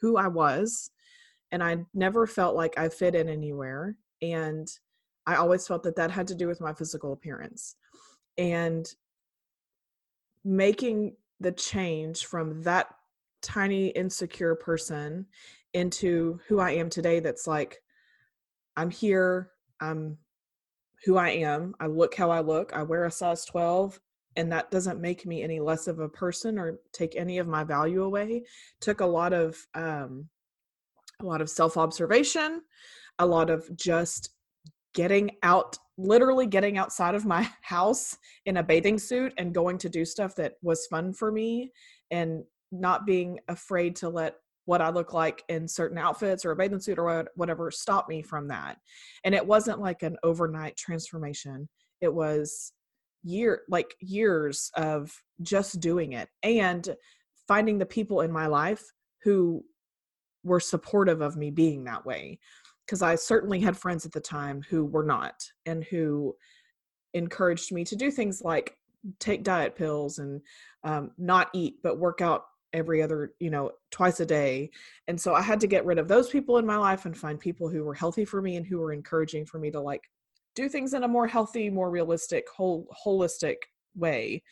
[0.02, 0.90] who i was
[1.52, 4.68] and i never felt like i fit in anywhere and
[5.28, 7.76] i always felt that that had to do with my physical appearance
[8.38, 8.94] and
[10.44, 12.88] making the change from that
[13.46, 15.26] tiny insecure person
[15.74, 17.82] into who I am today that's like
[18.76, 20.18] I'm here, I'm
[21.06, 24.00] who I am, I look how I look, I wear a size 12
[24.36, 27.64] and that doesn't make me any less of a person or take any of my
[27.64, 28.44] value away.
[28.82, 30.28] Took a lot of um
[31.22, 32.62] a lot of self-observation,
[33.20, 34.32] a lot of just
[34.94, 39.90] getting out literally getting outside of my house in a bathing suit and going to
[39.90, 41.72] do stuff that was fun for me
[42.12, 42.44] and
[42.80, 44.36] not being afraid to let
[44.66, 48.22] what I look like in certain outfits or a bathing suit or whatever stop me
[48.22, 48.78] from that.
[49.24, 51.70] And it wasn't like an overnight transformation.
[52.02, 52.74] It was
[53.24, 55.12] year like years of
[55.42, 56.96] just doing it and
[57.48, 58.84] finding the people in my life
[59.24, 59.64] who
[60.44, 62.40] were supportive of me being that way
[62.86, 65.34] because I certainly had friends at the time who were not
[65.66, 66.36] and who
[67.16, 68.78] encouraged me to do things like
[69.20, 70.42] take diet pills and
[70.84, 72.44] um, not eat but work out
[72.76, 74.70] every other you know twice a day
[75.08, 77.40] and so i had to get rid of those people in my life and find
[77.40, 80.04] people who were healthy for me and who were encouraging for me to like
[80.56, 83.58] do things in a more healthy more realistic whole holistic
[83.96, 84.44] way.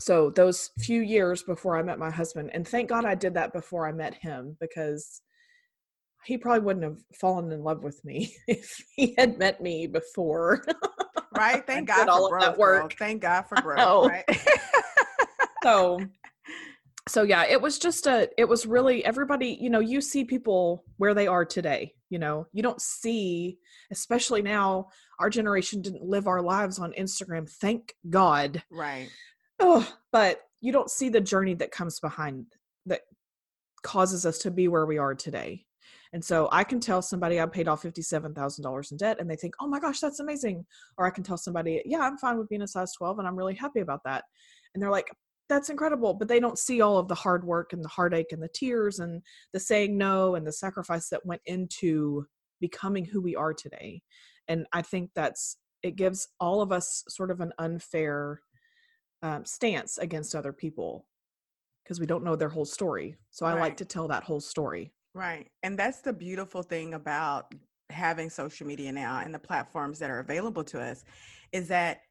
[0.00, 3.52] So those few years before i met my husband and thank god i did that
[3.52, 5.20] before i met him because
[6.24, 10.64] he probably wouldn't have fallen in love with me if he had met me before.
[11.36, 11.66] Right?
[11.66, 12.80] Thank god all for growth, that work.
[12.82, 12.96] Girl.
[12.98, 14.24] thank god for growth right?
[15.62, 16.00] So
[17.08, 20.84] so yeah it was just a it was really everybody you know you see people
[20.98, 23.58] where they are today you know you don't see
[23.90, 24.86] especially now
[25.18, 29.08] our generation didn't live our lives on instagram thank god right
[29.60, 32.44] oh but you don't see the journey that comes behind
[32.86, 33.00] that
[33.82, 35.64] causes us to be where we are today
[36.12, 39.54] and so I can tell somebody I paid off $57,000 in debt and they think,
[39.60, 40.66] oh my gosh, that's amazing.
[40.98, 43.36] Or I can tell somebody, yeah, I'm fine with being a size 12 and I'm
[43.36, 44.24] really happy about that.
[44.74, 45.08] And they're like,
[45.50, 48.42] that's incredible but they don't see all of the hard work and the heartache and
[48.42, 49.20] the tears and
[49.52, 52.24] the saying no and the sacrifice that went into
[52.60, 54.00] becoming who we are today.
[54.48, 58.40] And i think that's it gives all of us sort of an unfair
[59.22, 61.06] um, stance against other people
[61.82, 63.16] because we don't know their whole story.
[63.30, 64.92] So i like to tell that whole story.
[65.14, 67.52] Right and that's the beautiful thing about
[67.90, 71.04] having social media now and the platforms that are available to us
[71.50, 72.02] is that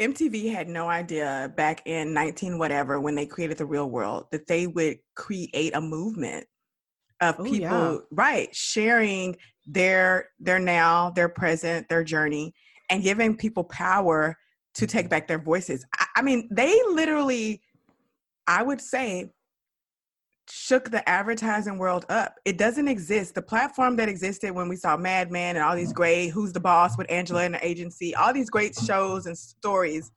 [0.00, 4.46] MTV had no idea back in 19 whatever when they created the real world that
[4.46, 6.46] they would create a movement
[7.20, 7.98] of oh, people yeah.
[8.10, 9.36] right sharing
[9.66, 12.54] their their now, their present, their journey
[12.88, 14.36] and giving people power
[14.74, 15.10] to take mm-hmm.
[15.10, 15.84] back their voices.
[15.98, 17.60] I, I mean, they literally
[18.46, 19.30] I would say
[20.50, 22.36] shook the advertising world up.
[22.44, 23.34] It doesn't exist.
[23.34, 26.60] The platform that existed when we saw Mad Men and all these great Who's the
[26.60, 30.10] Boss with Angela and the agency, all these great shows and stories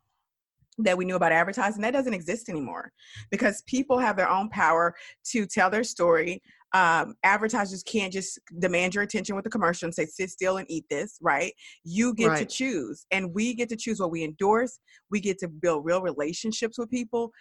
[0.80, 2.92] that we knew about advertising, that doesn't exist anymore
[3.30, 4.96] because people have their own power
[5.32, 6.42] to tell their story.
[6.74, 10.66] Um, advertisers can't just demand your attention with a commercial and say, sit still and
[10.72, 11.54] eat this, right?
[11.84, 12.40] You get right.
[12.40, 14.80] to choose, and we get to choose what we endorse.
[15.12, 17.32] We get to build real relationships with people.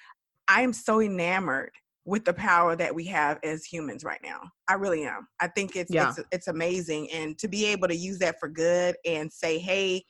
[0.49, 1.71] I am so enamored
[2.05, 4.41] with the power that we have as humans right now.
[4.69, 5.29] I really am.
[5.41, 6.11] I think it's yeah.
[6.11, 10.05] it's it's amazing and to be able to use that for good and say, "Hey,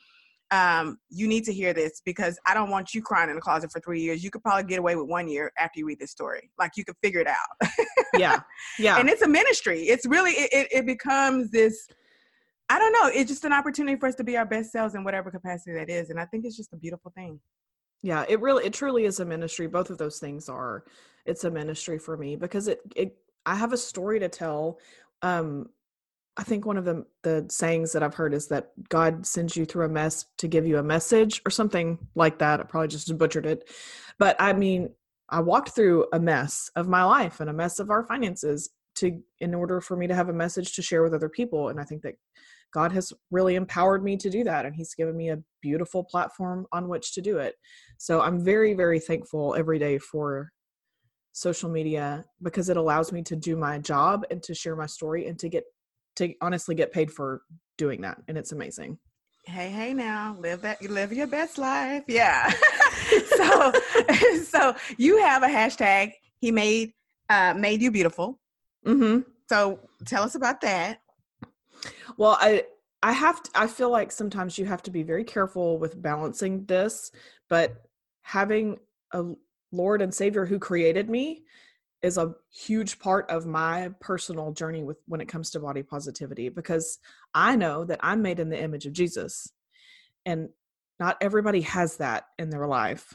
[0.50, 3.72] um, you need to hear this because I don't want you crying in the closet
[3.72, 4.24] for three years.
[4.24, 6.50] You could probably get away with one year after you read this story.
[6.58, 7.70] Like you could figure it out.
[8.14, 8.40] yeah,
[8.78, 8.98] yeah.
[8.98, 9.82] And it's a ministry.
[9.82, 11.88] It's really it, it, it becomes this.
[12.68, 13.10] I don't know.
[13.12, 15.90] It's just an opportunity for us to be our best selves in whatever capacity that
[15.90, 17.38] is, and I think it's just a beautiful thing
[18.02, 20.84] yeah it really it truly is a ministry both of those things are
[21.26, 24.78] it's a ministry for me because it it i have a story to tell
[25.22, 25.68] um
[26.36, 29.64] i think one of the the sayings that i've heard is that god sends you
[29.64, 33.16] through a mess to give you a message or something like that i probably just
[33.18, 33.70] butchered it
[34.18, 34.88] but i mean
[35.28, 39.20] i walked through a mess of my life and a mess of our finances to
[39.40, 41.84] in order for me to have a message to share with other people and i
[41.84, 42.14] think that
[42.72, 44.64] God has really empowered me to do that.
[44.64, 47.54] And He's given me a beautiful platform on which to do it.
[47.98, 50.50] So I'm very, very thankful every day for
[51.32, 55.26] social media because it allows me to do my job and to share my story
[55.26, 55.64] and to get
[56.16, 57.42] to honestly get paid for
[57.78, 58.18] doing that.
[58.28, 58.98] And it's amazing.
[59.44, 62.04] Hey, hey now, live that live your best life.
[62.06, 62.52] Yeah.
[63.36, 63.72] so
[64.44, 66.92] so you have a hashtag he made
[67.28, 68.38] uh made you beautiful.
[68.86, 69.20] Mm-hmm.
[69.48, 71.00] So tell us about that.
[72.16, 72.64] Well, I
[73.02, 76.64] I have to, I feel like sometimes you have to be very careful with balancing
[76.66, 77.10] this,
[77.48, 77.82] but
[78.22, 78.78] having
[79.12, 79.32] a
[79.72, 81.42] Lord and Savior who created me
[82.02, 86.48] is a huge part of my personal journey with when it comes to body positivity
[86.48, 86.98] because
[87.34, 89.52] I know that I'm made in the image of Jesus.
[90.26, 90.48] And
[90.98, 93.14] not everybody has that in their life.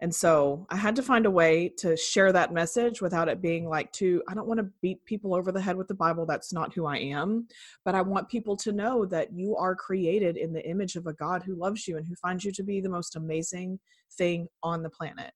[0.00, 3.68] And so I had to find a way to share that message without it being
[3.68, 6.26] like too, I don't want to beat people over the head with the Bible.
[6.26, 7.46] That's not who I am.
[7.84, 11.12] But I want people to know that you are created in the image of a
[11.12, 13.78] God who loves you and who finds you to be the most amazing
[14.18, 15.32] thing on the planet.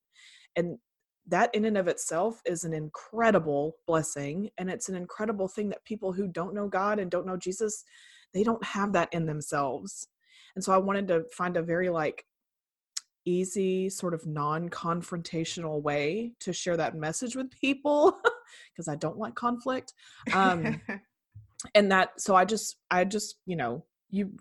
[0.56, 0.78] And
[1.28, 4.50] that in and of itself is an incredible blessing.
[4.58, 7.84] And it's an incredible thing that people who don't know God and don't know Jesus,
[8.32, 10.08] they don't have that in themselves.
[10.54, 12.24] And so I wanted to find a very like
[13.24, 18.18] easy, sort of non confrontational way to share that message with people
[18.72, 19.92] because I don't like conflict.
[20.32, 20.80] Um,
[21.74, 24.32] and that, so I just, I just, you know, you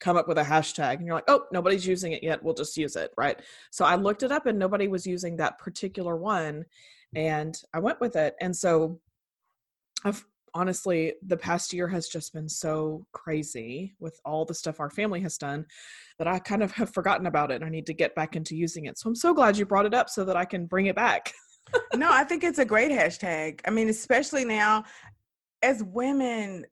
[0.00, 2.42] come up with a hashtag and you're like, oh, nobody's using it yet.
[2.42, 3.12] We'll just use it.
[3.16, 3.40] Right.
[3.70, 6.64] So I looked it up and nobody was using that particular one.
[7.14, 8.36] And I went with it.
[8.40, 9.00] And so
[10.04, 10.24] I've
[10.54, 15.20] honestly, the past year has just been so crazy with all the stuff our family
[15.20, 15.66] has done
[16.18, 17.62] that I kind of have forgotten about it.
[17.62, 18.98] I need to get back into using it.
[18.98, 21.32] So I'm so glad you brought it up so that I can bring it back.
[21.94, 23.60] no, I think it's a great hashtag.
[23.66, 24.84] I mean, especially now
[25.62, 26.64] as women,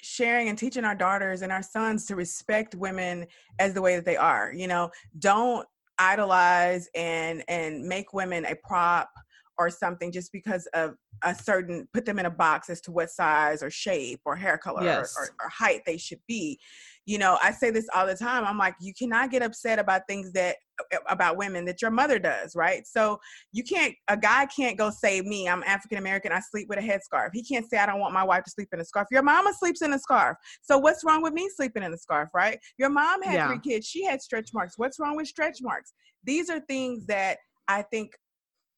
[0.00, 3.26] sharing and teaching our daughters and our sons to respect women
[3.58, 4.90] as the way that they are you know?
[5.18, 5.66] Don't
[5.98, 9.10] idolize and and make women a prop
[9.58, 13.10] or something just because of a certain put them in a box as to what
[13.10, 15.14] size or shape or hair color yes.
[15.18, 16.58] or, or, or, height they should be.
[17.06, 20.02] You know i say this all the time i'm like you cannot get upset about
[20.08, 20.56] things that
[21.08, 22.86] about women that your mother does right?
[22.86, 23.20] So
[23.52, 26.82] you can't a guy can't go say me i'm african american i sleep with a
[26.82, 29.06] headscarf he can't say i don't want my wife to sleep in a scarf.
[29.10, 30.38] Your mama sleeps in a scarf.
[30.62, 32.58] So what's wrong with me sleeping in a scarf right?
[32.78, 33.48] Your mom had yeah.
[33.48, 34.78] three kids she had stretch marks.
[34.78, 35.92] What's wrong with stretch marks?
[36.24, 37.36] These are things that
[37.68, 38.12] i think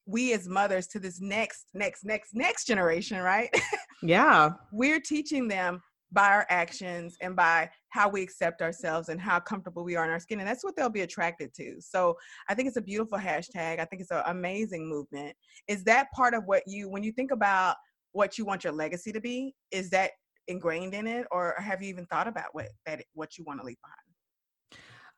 [0.07, 3.49] we as mothers to this next next next next generation right?
[4.03, 4.51] Yeah.
[4.71, 5.81] We're teaching them
[6.11, 10.11] by our actions and by how we accept ourselves and how comfortable we are in
[10.11, 11.75] our skin and that's what they'll be attracted to.
[11.79, 12.15] So
[12.47, 13.79] i think it's a beautiful hashtag.
[13.79, 15.35] I think it's an amazing movement.
[15.67, 17.75] Is that part of what you when you think about
[18.13, 20.11] what you want your legacy to be is that
[20.47, 23.65] ingrained in it or have you even thought about what that what you want to
[23.65, 23.77] leave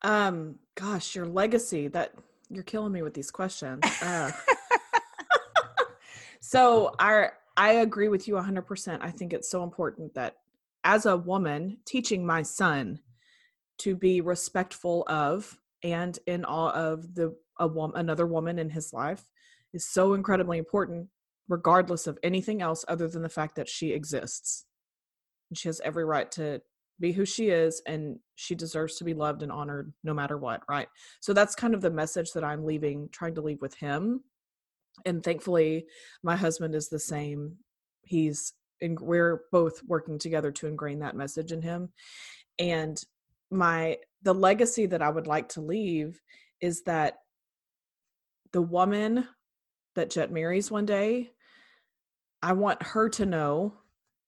[0.01, 0.31] behind?
[0.31, 2.13] Um gosh your legacy that
[2.49, 3.83] you're killing me with these questions.
[4.01, 4.31] Uh,
[6.39, 8.99] so I I agree with you 100%.
[9.01, 10.37] I think it's so important that
[10.83, 12.99] as a woman teaching my son
[13.79, 18.93] to be respectful of and in awe of the a woman another woman in his
[18.93, 19.29] life
[19.73, 21.09] is so incredibly important
[21.49, 24.65] regardless of anything else other than the fact that she exists.
[25.49, 26.61] And she has every right to
[26.99, 30.61] be who she is and she deserves to be loved and honored no matter what,
[30.69, 30.87] right?
[31.21, 34.21] So that's kind of the message that I'm leaving trying to leave with him
[35.06, 35.86] and thankfully
[36.24, 37.58] my husband is the same.
[38.04, 41.89] He's and we're both working together to ingrain that message in him
[42.58, 43.02] and
[43.52, 46.20] my the legacy that i would like to leave
[46.62, 47.16] is that
[48.52, 49.28] the woman
[49.95, 51.30] that jet marries one day
[52.41, 53.74] i want her to know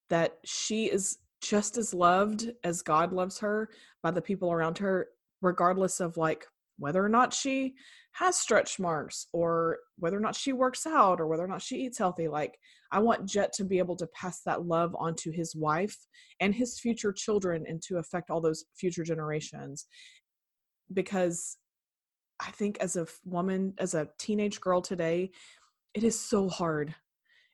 [0.09, 3.69] that she is just as loved as god loves her
[4.03, 5.07] by the people around her
[5.41, 6.45] regardless of like
[6.81, 7.75] whether or not she
[8.13, 11.77] has stretch marks or whether or not she works out or whether or not she
[11.77, 12.57] eats healthy like
[12.91, 15.95] i want jet to be able to pass that love onto his wife
[16.39, 19.85] and his future children and to affect all those future generations.
[20.91, 21.57] Because
[22.39, 25.29] i think as a woman as a teenage girl today
[25.93, 26.95] it is so hard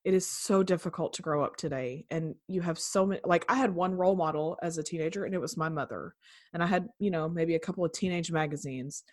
[0.08, 3.56] it is so difficult to grow up today and you have so many like i
[3.56, 6.14] had one role model as a teenager and it was my mother
[6.54, 9.04] and i had you know maybe a couple of teenage magazines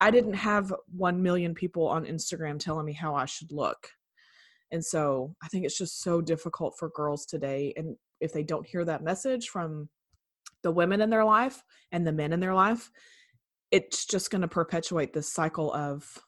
[0.00, 3.88] I didn't have 1 million people on Instagram telling me how I should look.
[4.70, 7.72] And so I think it's just so difficult for girls today.
[7.76, 9.88] And if they don't hear that message from
[10.62, 12.90] the women in their life and the men in their life,
[13.70, 16.18] it's just going to perpetuate this cycle of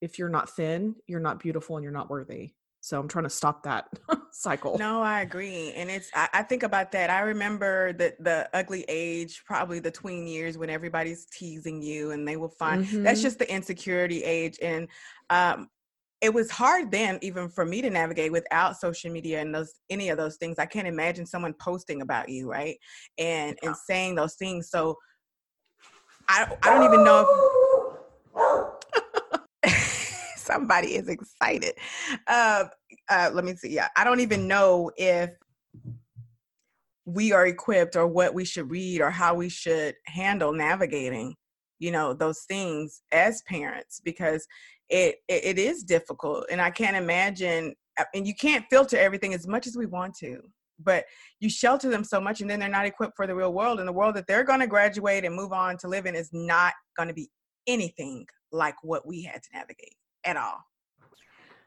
[0.00, 2.54] if you're not thin, you're not beautiful and you're not worthy.
[2.80, 3.88] So I'm trying to stop that
[4.32, 4.78] cycle.
[4.78, 5.72] No, I agree.
[5.74, 7.10] And it's I, I, think about that.
[7.10, 12.26] I remember the the ugly age, probably the tween years when everybody's teasing you and
[12.26, 13.02] they will find mm-hmm.
[13.02, 14.58] that's just the insecurity age.
[14.62, 14.88] And
[15.28, 15.68] um
[16.22, 20.08] it was hard then even for me to navigate without social media and those any
[20.08, 20.58] of those things.
[20.58, 22.76] I can't imagine someone posting about you, right?
[23.18, 23.68] And yeah.
[23.68, 24.70] and saying those things.
[24.70, 24.96] So
[26.28, 27.69] I I don't even know if
[30.40, 31.74] somebody is excited.
[32.26, 32.64] Uh,
[33.08, 33.70] uh, let me see.
[33.70, 35.30] Yeah, I don't even know if
[37.04, 41.34] we are equipped or what we should read or how we should handle navigating
[41.80, 44.46] you know those things as parents because
[44.88, 49.34] it, it, it is difficult and i can't imagine uh, and you can't filter everything
[49.34, 50.40] as much as we want to
[50.78, 51.04] but
[51.40, 53.88] you shelter them so much and then they're not equipped for the real world and
[53.88, 56.74] the world that they're going to graduate and move on to live in is not
[56.96, 57.28] going to be
[57.66, 60.64] anything like what we had to navigate at all.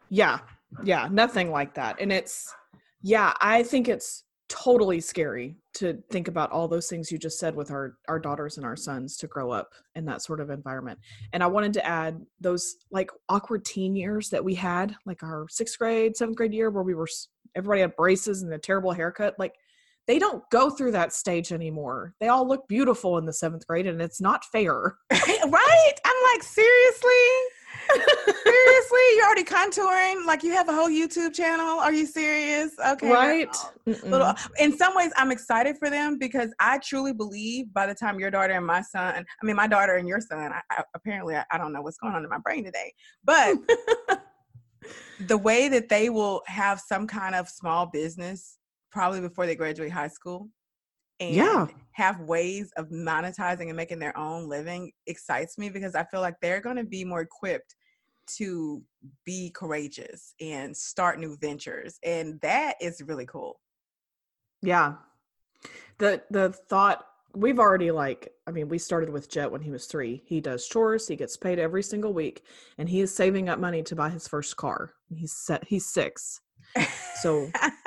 [0.10, 0.40] Yeah.
[0.84, 1.08] Yeah.
[1.12, 2.00] Nothing like that.
[2.00, 2.54] And it's,
[3.02, 4.24] yeah, I think it's
[4.54, 8.58] totally scary to think about all those things you just said with our our daughters
[8.58, 11.00] and our sons to grow up in that sort of environment
[11.32, 15.48] and i wanted to add those like awkward teen years that we had like our
[15.50, 17.08] sixth grade seventh grade year where we were
[17.56, 19.56] everybody had braces and a terrible haircut like
[20.06, 23.88] they don't go through that stage anymore they all look beautiful in the seventh grade
[23.88, 27.12] and it's not fair right i'm like seriously
[28.44, 30.26] Seriously, you're already contouring.
[30.26, 31.80] Like you have a whole YouTube channel.
[31.80, 32.72] Are you serious?
[32.86, 33.56] Okay, right.
[33.86, 38.20] Little, in some ways, I'm excited for them because I truly believe by the time
[38.20, 41.36] your daughter and my son, I mean my daughter and your son, I, I, apparently
[41.36, 43.58] I, I don't know what's going on in my brain today, but
[45.20, 48.58] the way that they will have some kind of small business
[48.92, 50.50] probably before they graduate high school
[51.20, 51.68] and yeah.
[51.92, 56.36] have ways of monetizing and making their own living excites me because I feel like
[56.42, 57.76] they're going to be more equipped
[58.38, 58.82] to
[59.26, 62.00] be courageous and start new ventures.
[62.04, 63.60] And that is really cool.
[64.62, 64.96] Yeah.
[66.00, 67.06] the the thought
[67.36, 70.68] we've already like i mean we started with jet when he was three he does
[70.68, 72.44] chores he gets paid every single week
[72.78, 76.42] and he is saving up money to buy his first car he's set he's six
[77.22, 77.50] so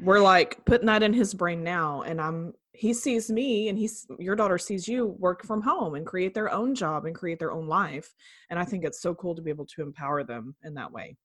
[0.00, 4.06] we're like putting that in his brain now and i'm he sees me and he's
[4.20, 7.50] your daughter sees you work from home and create their own job and create their
[7.50, 8.14] own life
[8.50, 11.16] and i think it's so cool to be able to empower them in that way.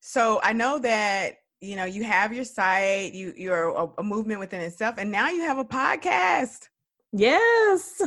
[0.00, 4.38] So i know that you know you have your site you you're a, a movement
[4.38, 6.68] within itself and now you have a podcast.
[7.12, 8.02] Yes!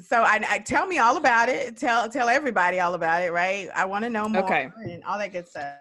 [0.00, 1.76] So I, I, tell me all about it.
[1.76, 3.68] Tell tell everybody all about it right?
[3.74, 4.70] I want to know more okay.
[4.84, 5.74] and all that good stuff.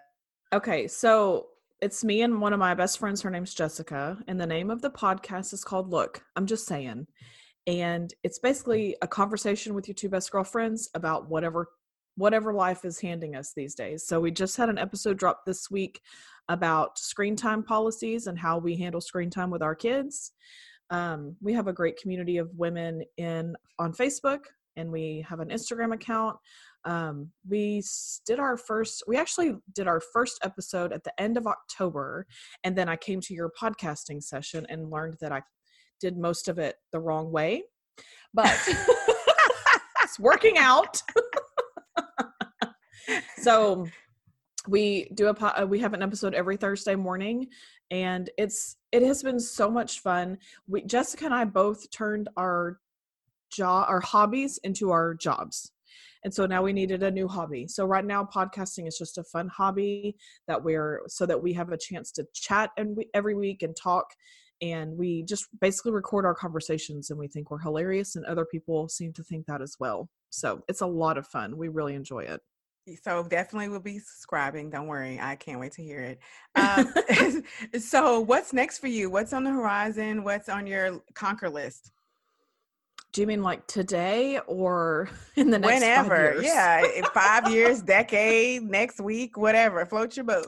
[0.52, 1.48] Okay so
[1.82, 4.82] it's me and one of my best friends her name's jessica and the name of
[4.82, 7.06] the podcast is called look i'm just saying
[7.68, 11.70] and it's basically a conversation with your two best girlfriends about whatever
[12.16, 14.06] whatever life is handing us these days.
[14.06, 16.02] So we just had an episode drop this week
[16.50, 20.32] about screen time policies and how we handle screen time with our kids.
[20.90, 24.42] Um, we have a great community of women in on Facebook,
[24.76, 26.38] and we have an Instagram account.
[26.86, 27.84] Um, we
[28.26, 29.04] did our first.
[29.08, 32.26] We actually did our first episode at the end of October,
[32.64, 35.42] and then I came to your podcasting session and learned that I
[36.00, 37.64] did most of it the wrong way,
[38.34, 38.58] but
[40.04, 41.02] it's working out.
[43.38, 43.88] so
[44.68, 47.48] we do a uh, we have an episode every Thursday morning
[47.90, 50.38] and it's it has been so much fun.
[50.68, 52.80] We Jessica and I both turned our
[53.52, 55.72] job our hobbies into our jobs.
[56.24, 57.68] And so now we needed a new hobby.
[57.68, 60.16] So right now podcasting is just a fun hobby
[60.48, 63.76] that we're so that we have a chance to chat and we, every week and
[63.76, 64.06] talk
[64.62, 68.88] and we just basically record our conversations and we think we're hilarious and other people
[68.88, 70.10] seem to think that as well.
[70.30, 71.58] So it's a lot of fun.
[71.58, 72.42] We really enjoy it.
[73.04, 74.70] So definitely we'll be subscribing.
[74.70, 76.20] Don't worry, I can't wait to hear it.
[76.56, 77.44] Um,
[77.80, 79.10] so what's next for you?
[79.10, 80.24] What's on the horizon?
[80.24, 81.92] What's on your conquer list?
[83.12, 86.42] Do you mean like today or in the next whenever?
[86.42, 86.84] Yeah,
[87.14, 89.86] five years, decade, next week, whatever.
[89.86, 90.48] Float your boat.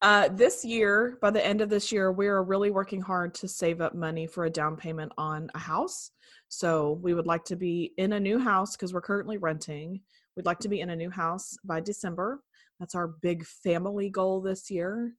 [0.00, 3.48] Uh, this year, by the end of this year, we are really working hard to
[3.48, 6.12] save up money for a down payment on a house.
[6.48, 10.00] So we would like to be in a new house because we're currently renting.
[10.36, 12.40] We'd like to be in a new house by December.
[12.78, 15.14] That's our big family goal this year.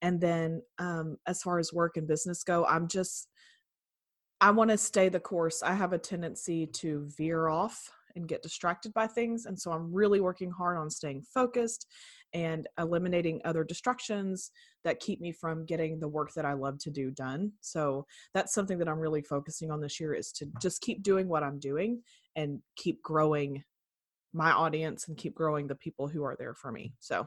[0.00, 3.28] And then, um, as far as work and business go, I'm just,
[4.40, 5.62] I want to stay the course.
[5.62, 9.46] I have a tendency to veer off and get distracted by things.
[9.46, 11.86] And so I'm really working hard on staying focused
[12.32, 14.50] and eliminating other distractions
[14.84, 17.52] that keep me from getting the work that I love to do done.
[17.60, 21.28] So that's something that I'm really focusing on this year is to just keep doing
[21.28, 22.02] what I'm doing
[22.36, 23.62] and keep growing
[24.32, 26.94] my audience and keep growing the people who are there for me.
[27.00, 27.26] So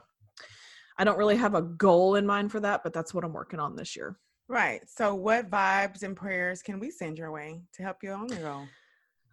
[0.98, 3.60] I don't really have a goal in mind for that, but that's what I'm working
[3.60, 4.18] on this year.
[4.48, 4.88] Right.
[4.88, 8.36] So what vibes and prayers can we send your way to help you on the
[8.36, 8.68] goal?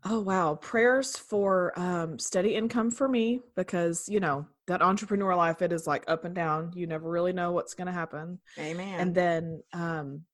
[0.03, 5.62] Oh wow, prayers for um steady income for me because, you know, that entrepreneur life
[5.62, 6.72] it is like up and down.
[6.76, 8.39] You never really know what's going to happen.
[8.57, 8.99] Amen.
[8.99, 10.26] And then um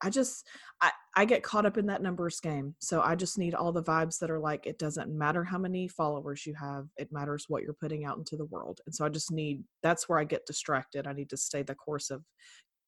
[0.00, 0.46] I just
[0.80, 2.76] I, I get caught up in that numbers game.
[2.78, 5.88] So I just need all the vibes that are like it doesn't matter how many
[5.88, 8.80] followers you have, it matters what you're putting out into the world.
[8.86, 11.06] And so I just need that's where I get distracted.
[11.06, 12.22] I need to stay the course of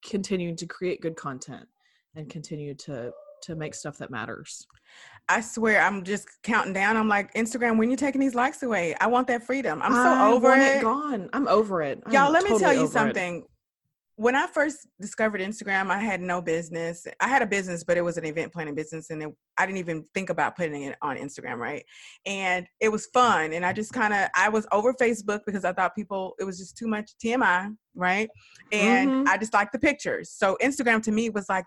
[0.05, 1.67] continuing to create good content
[2.15, 4.67] and continue to to make stuff that matters.
[5.29, 6.97] I swear, I'm just counting down.
[6.97, 8.95] I'm like, Instagram, when you taking these likes away?
[9.01, 9.81] I want that freedom.
[9.83, 10.77] I'm so I over it.
[10.77, 10.83] it.
[10.83, 11.31] Gone.
[11.33, 12.03] I'm over it.
[12.11, 13.37] Y'all, I'm let me totally tell you something.
[13.39, 13.50] it.
[14.21, 17.07] When I first discovered Instagram, I had no business.
[17.21, 19.79] I had a business, but it was an event planning business, and it, I didn't
[19.79, 21.83] even think about putting it on Instagram, right?
[22.27, 25.73] And it was fun, and I just kind of I was over Facebook because I
[25.73, 28.29] thought people it was just too much TMI, right?
[28.71, 29.27] And Mhm.
[29.27, 30.31] I just liked the pictures.
[30.31, 31.65] So Instagram to me was like,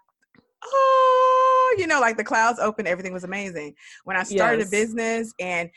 [0.63, 3.73] oh, you know, like the clouds open, everything was amazing.
[4.03, 4.67] When I started Yes.
[4.67, 5.71] a business and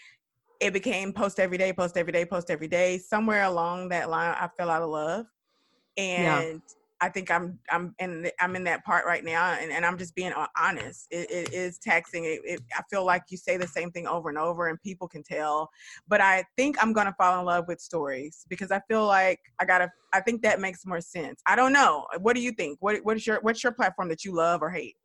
[0.61, 2.99] it became post every day, post every day, post every day.
[2.99, 5.25] Somewhere along that line, I fell out of love
[5.97, 6.41] Yeah.
[6.41, 6.63] and
[7.01, 9.99] I think I'm I'm in the- I'm in that part right now, and, and I'm
[9.99, 11.07] just being honest.
[11.11, 12.25] It, it is taxing.
[12.25, 15.07] It, it, I feel like you say the same thing over and over, and people
[15.07, 15.69] can tell.
[16.09, 19.65] But I think I'm gonna fall in love with stories because I feel like I
[19.67, 19.91] gotta.
[20.15, 21.43] I think that makes more sense.
[21.47, 22.07] I don't know.
[22.21, 22.79] What do you think?
[22.81, 24.97] What what is your what's your platform that you love or hate?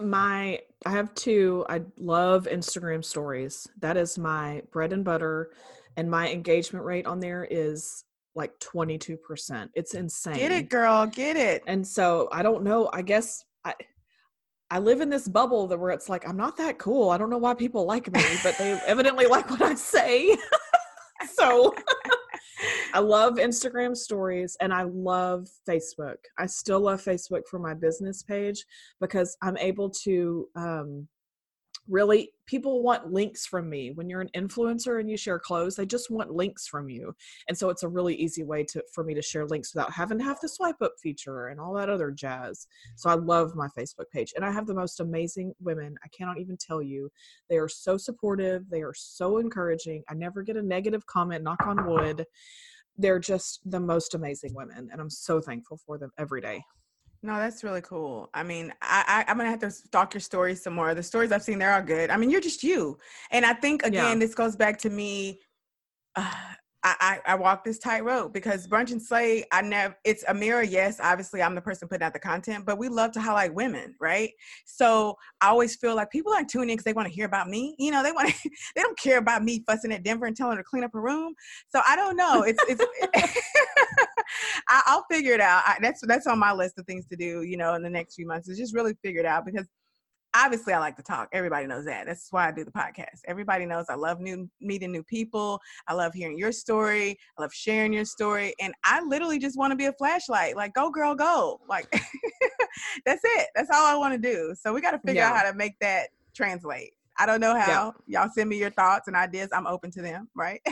[0.00, 5.50] my i have two i love instagram stories that is my bread and butter
[5.96, 8.02] and my engagement rate on there is
[8.34, 11.06] like 22% it's insane Get it, girl.
[11.06, 11.62] Get it.
[11.66, 13.74] and so i don't know i guess i
[14.70, 17.30] i live in this bubble that where it's like i'm not that cool i don't
[17.30, 20.36] know why people like me but they evidently like what i say
[21.34, 21.74] so
[22.94, 26.16] I love Instagram stories and I love Facebook.
[26.38, 28.64] I still love Facebook for my business page
[29.00, 31.08] because I'm able to um,
[31.88, 33.90] really people want links from me.
[33.90, 37.14] When you're an influencer and you share clothes they just want links from you.
[37.48, 40.18] And so it's a really easy way to for me to share links without having
[40.18, 42.66] to have the swipe up feature and all that other jazz.
[42.96, 44.32] So i love my facebook page.
[44.36, 45.96] And i have the most amazing women.
[46.04, 47.10] I cannot even tell you.
[47.48, 48.68] They are so supportive.
[48.70, 50.02] They are so encouraging.
[50.08, 52.24] I never get a negative comment knock on wood.
[52.98, 56.62] They're just the most amazing women and i'm so thankful for them every day
[57.24, 58.28] no, that's really cool.
[58.34, 60.92] I mean, I, I am gonna have to stalk your stories some more.
[60.94, 62.10] The stories I've seen there are all good.
[62.10, 62.98] I mean, you're just you,
[63.30, 64.26] and I think again, yeah.
[64.26, 65.40] this goes back to me.
[66.16, 66.30] Uh,
[66.84, 69.44] I, I, I walk this tightrope because brunch and slay.
[69.52, 69.96] I never.
[70.02, 70.64] It's a mirror.
[70.64, 73.94] Yes, obviously, I'm the person putting out the content, but we love to highlight women,
[74.00, 74.30] right?
[74.64, 77.48] So I always feel like people aren't tuning in because they want to hear about
[77.48, 77.76] me.
[77.78, 78.50] You know, they want to.
[78.74, 81.00] they don't care about me fussing at Denver and telling her to clean up her
[81.00, 81.34] room.
[81.68, 82.42] So I don't know.
[82.42, 82.84] It's it's.
[84.68, 85.62] I, will figure it out.
[85.66, 87.42] I, that's that's on my list of things to do.
[87.42, 89.66] You know, in the next few months, is just really figure it out because
[90.34, 91.28] obviously I like to talk.
[91.32, 92.06] Everybody knows that.
[92.06, 93.20] That's why I do the podcast.
[93.26, 95.60] Everybody knows I love new meeting new people.
[95.86, 97.18] I love hearing your story.
[97.38, 98.54] I love sharing your story.
[98.60, 100.56] And I literally just want to be a flashlight.
[100.56, 101.60] Like, go girl, go.
[101.68, 101.90] Like
[103.06, 103.48] that's it.
[103.54, 104.54] That's all I want to do.
[104.58, 105.30] So we got to figure yeah.
[105.30, 106.92] out how to make that translate.
[107.18, 107.94] I don't know how.
[108.06, 108.20] Yeah.
[108.20, 109.50] Y'all send me your thoughts and ideas.
[109.52, 110.60] I'm open to them, right?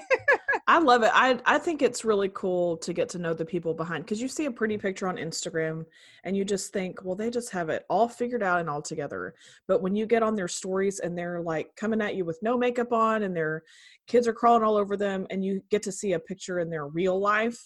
[0.71, 1.11] I love it.
[1.13, 4.29] I I think it's really cool to get to know the people behind because you
[4.29, 5.85] see a pretty picture on Instagram
[6.23, 9.35] and you just think, well, they just have it all figured out and all together.
[9.67, 12.57] But when you get on their stories and they're like coming at you with no
[12.57, 13.65] makeup on and their
[14.07, 16.87] kids are crawling all over them and you get to see a picture in their
[16.87, 17.59] real life,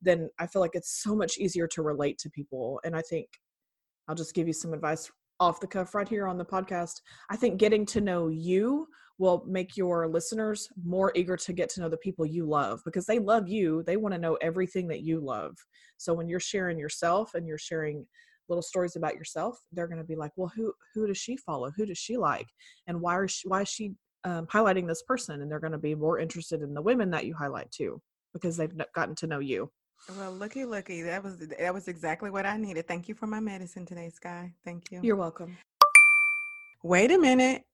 [0.00, 2.80] then I feel like it's so much easier to relate to people.
[2.84, 3.26] And I think
[4.06, 7.00] I'll just give you some advice off the cuff right here on the podcast.
[7.30, 8.86] I think getting to know you
[9.18, 13.06] will make your listeners more eager to get to know the people you love because
[13.06, 13.82] they love you.
[13.84, 15.56] They want to know everything that you love.
[15.98, 18.06] So when you're sharing yourself and you're sharing
[18.48, 21.70] little stories about yourself, they're going to be like, "Well, who who does she follow?
[21.76, 22.46] Who does she like?
[22.86, 23.92] And why are she, why is she
[24.24, 27.26] um, highlighting this person?" And they're going to be more interested in the women that
[27.26, 28.00] you highlight too
[28.32, 29.70] because they've gotten to know you.
[30.18, 31.02] Well, looky, looky.
[31.02, 32.86] That was that was exactly what I needed.
[32.86, 34.52] Thank you for my medicine today, Skye.
[34.64, 35.00] Thank you.
[35.02, 35.56] You're welcome.
[36.82, 37.64] Wait a minute.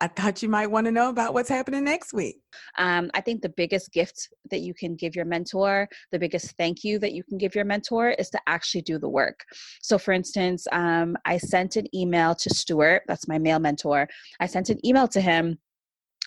[0.00, 2.36] I thought you might want to know about what's happening next week.
[2.76, 6.84] Um, I think the biggest gift that you can give your mentor, the biggest thank
[6.84, 9.44] you that you can give your mentor is to actually do the work.
[9.82, 14.08] So, for instance, um, I sent an email to Stuart, that's my male mentor.
[14.38, 15.58] I sent an email to him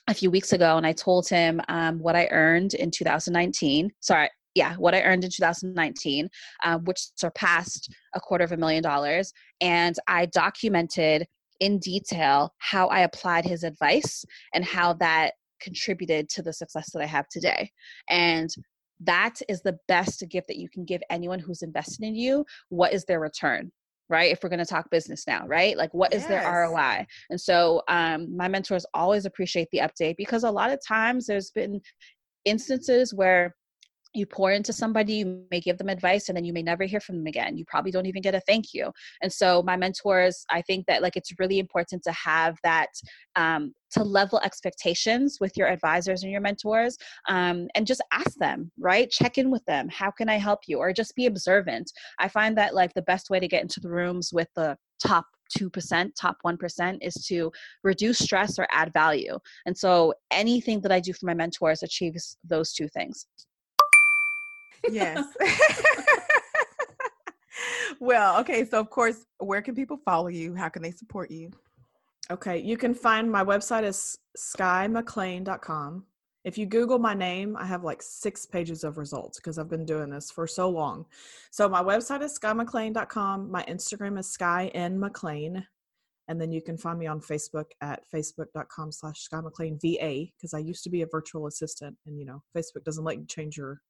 [0.07, 3.91] a few weeks ago and I told him um, what I earned in 2019.
[4.01, 6.30] Sorry, yeah, what I earned in 2019,
[6.63, 9.32] uh, which surpassed a quarter of a million dollars.
[9.61, 11.26] And I documented
[11.62, 17.01] in detail how I applied his advice and how that contributed to the success that
[17.01, 17.72] I have today.
[18.09, 18.49] And
[18.99, 22.45] that is the best gift that you can give anyone who's invested in you.
[22.70, 23.72] What is their return?
[24.09, 24.32] Right?
[24.32, 25.78] If we're going to talk business now, right?
[25.78, 26.30] Like, what is yes.
[26.30, 27.05] their ROI?
[27.30, 31.51] And so, um, my mentors always appreciate the update because a lot of times there's
[31.51, 31.80] been
[32.43, 33.55] instances where
[34.14, 36.99] you pour into somebody you may give them advice and then you may never hear
[36.99, 37.57] from them again.
[37.57, 38.91] You probably don't even get a thank you.
[39.22, 42.89] And so my mentors i think that like it's really important to have that
[43.36, 46.97] um, to level expectations with your advisors and your mentors
[47.28, 49.09] um, and just ask them right?
[49.09, 49.88] Check in with them.
[49.89, 50.78] How can i help you?
[50.78, 51.91] Or just be observant.
[52.20, 55.26] I find that like the best way to get into the rooms with the top
[55.57, 57.51] 2%, top 1% is to
[57.84, 59.38] reduce stress or add value.
[59.66, 63.26] And so anything that I do for my mentors achieves those two things
[64.90, 65.26] yes.
[68.00, 68.66] well, okay.
[68.66, 70.56] So, of course, where can people follow you?
[70.56, 71.52] How can they support you?
[72.30, 72.60] Okay.
[72.60, 76.06] You can find my website is skyemclain.com.
[76.44, 79.86] If you Google my name, I have like six pages of results because I've been
[79.86, 81.06] doing this for so long.
[81.52, 83.52] So, my website is skyemclain.com.
[83.52, 85.66] My Instagram is skye n mclain.
[86.28, 90.54] And then you can find me on Facebook at facebook.com slash Skye McLain VA because
[90.54, 93.58] I used to be a virtual assistant and, you know, Facebook doesn't let you change
[93.58, 93.82] your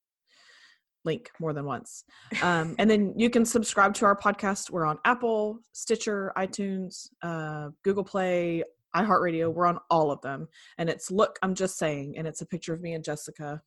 [1.04, 2.04] link more than once.
[2.42, 4.70] Um, and then you can subscribe to our podcast.
[4.70, 9.52] We're on Apple, Stitcher, iTunes, uh, Google Play, iHeartRadio.
[9.52, 10.48] We're on all of them.
[10.78, 12.14] And it's Look, I'm Just Saying.
[12.16, 13.62] And it's a picture of me and Jessica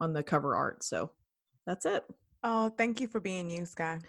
[0.00, 0.82] on the cover art.
[0.82, 1.10] So
[1.66, 2.04] that's it.
[2.42, 4.00] Oh, thank you for being you, Skye.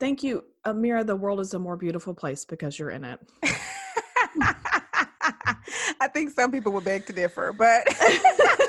[0.00, 0.44] Thank you.
[0.66, 3.20] Amira, the world is a more beautiful place because you're in it.
[6.02, 7.86] I think some people would beg to differ, but.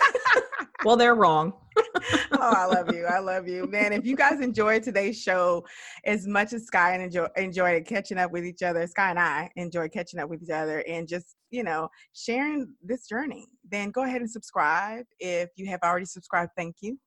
[0.85, 1.53] well, they're wrong
[2.33, 3.05] oh, I love you.
[3.05, 3.93] I love you, man.
[3.93, 5.65] If you guys enjoyed today's show
[6.05, 9.49] as much as Skye and enjoy enjoyed catching up with each other, Skye and I
[9.55, 14.03] enjoyed catching up with each other and just you know sharing this journey, then go
[14.03, 15.05] ahead and subscribe.
[15.19, 16.97] If you have already subscribed, thank you.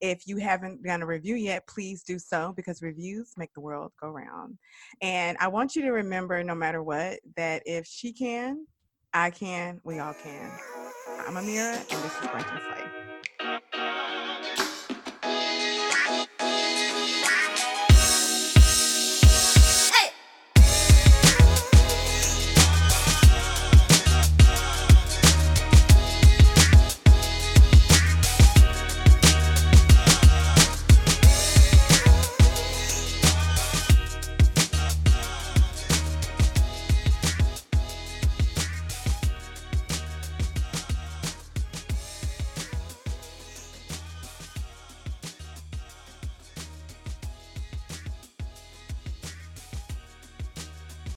[0.00, 3.92] If you haven't done a review yet, please do so because reviews make the world
[4.00, 4.56] go round.
[5.02, 8.66] And I want you to remember, no matter what, that if she can,
[9.12, 10.50] I can, we all can.
[11.26, 12.89] I'm Amira, and this is Brunch and Slay.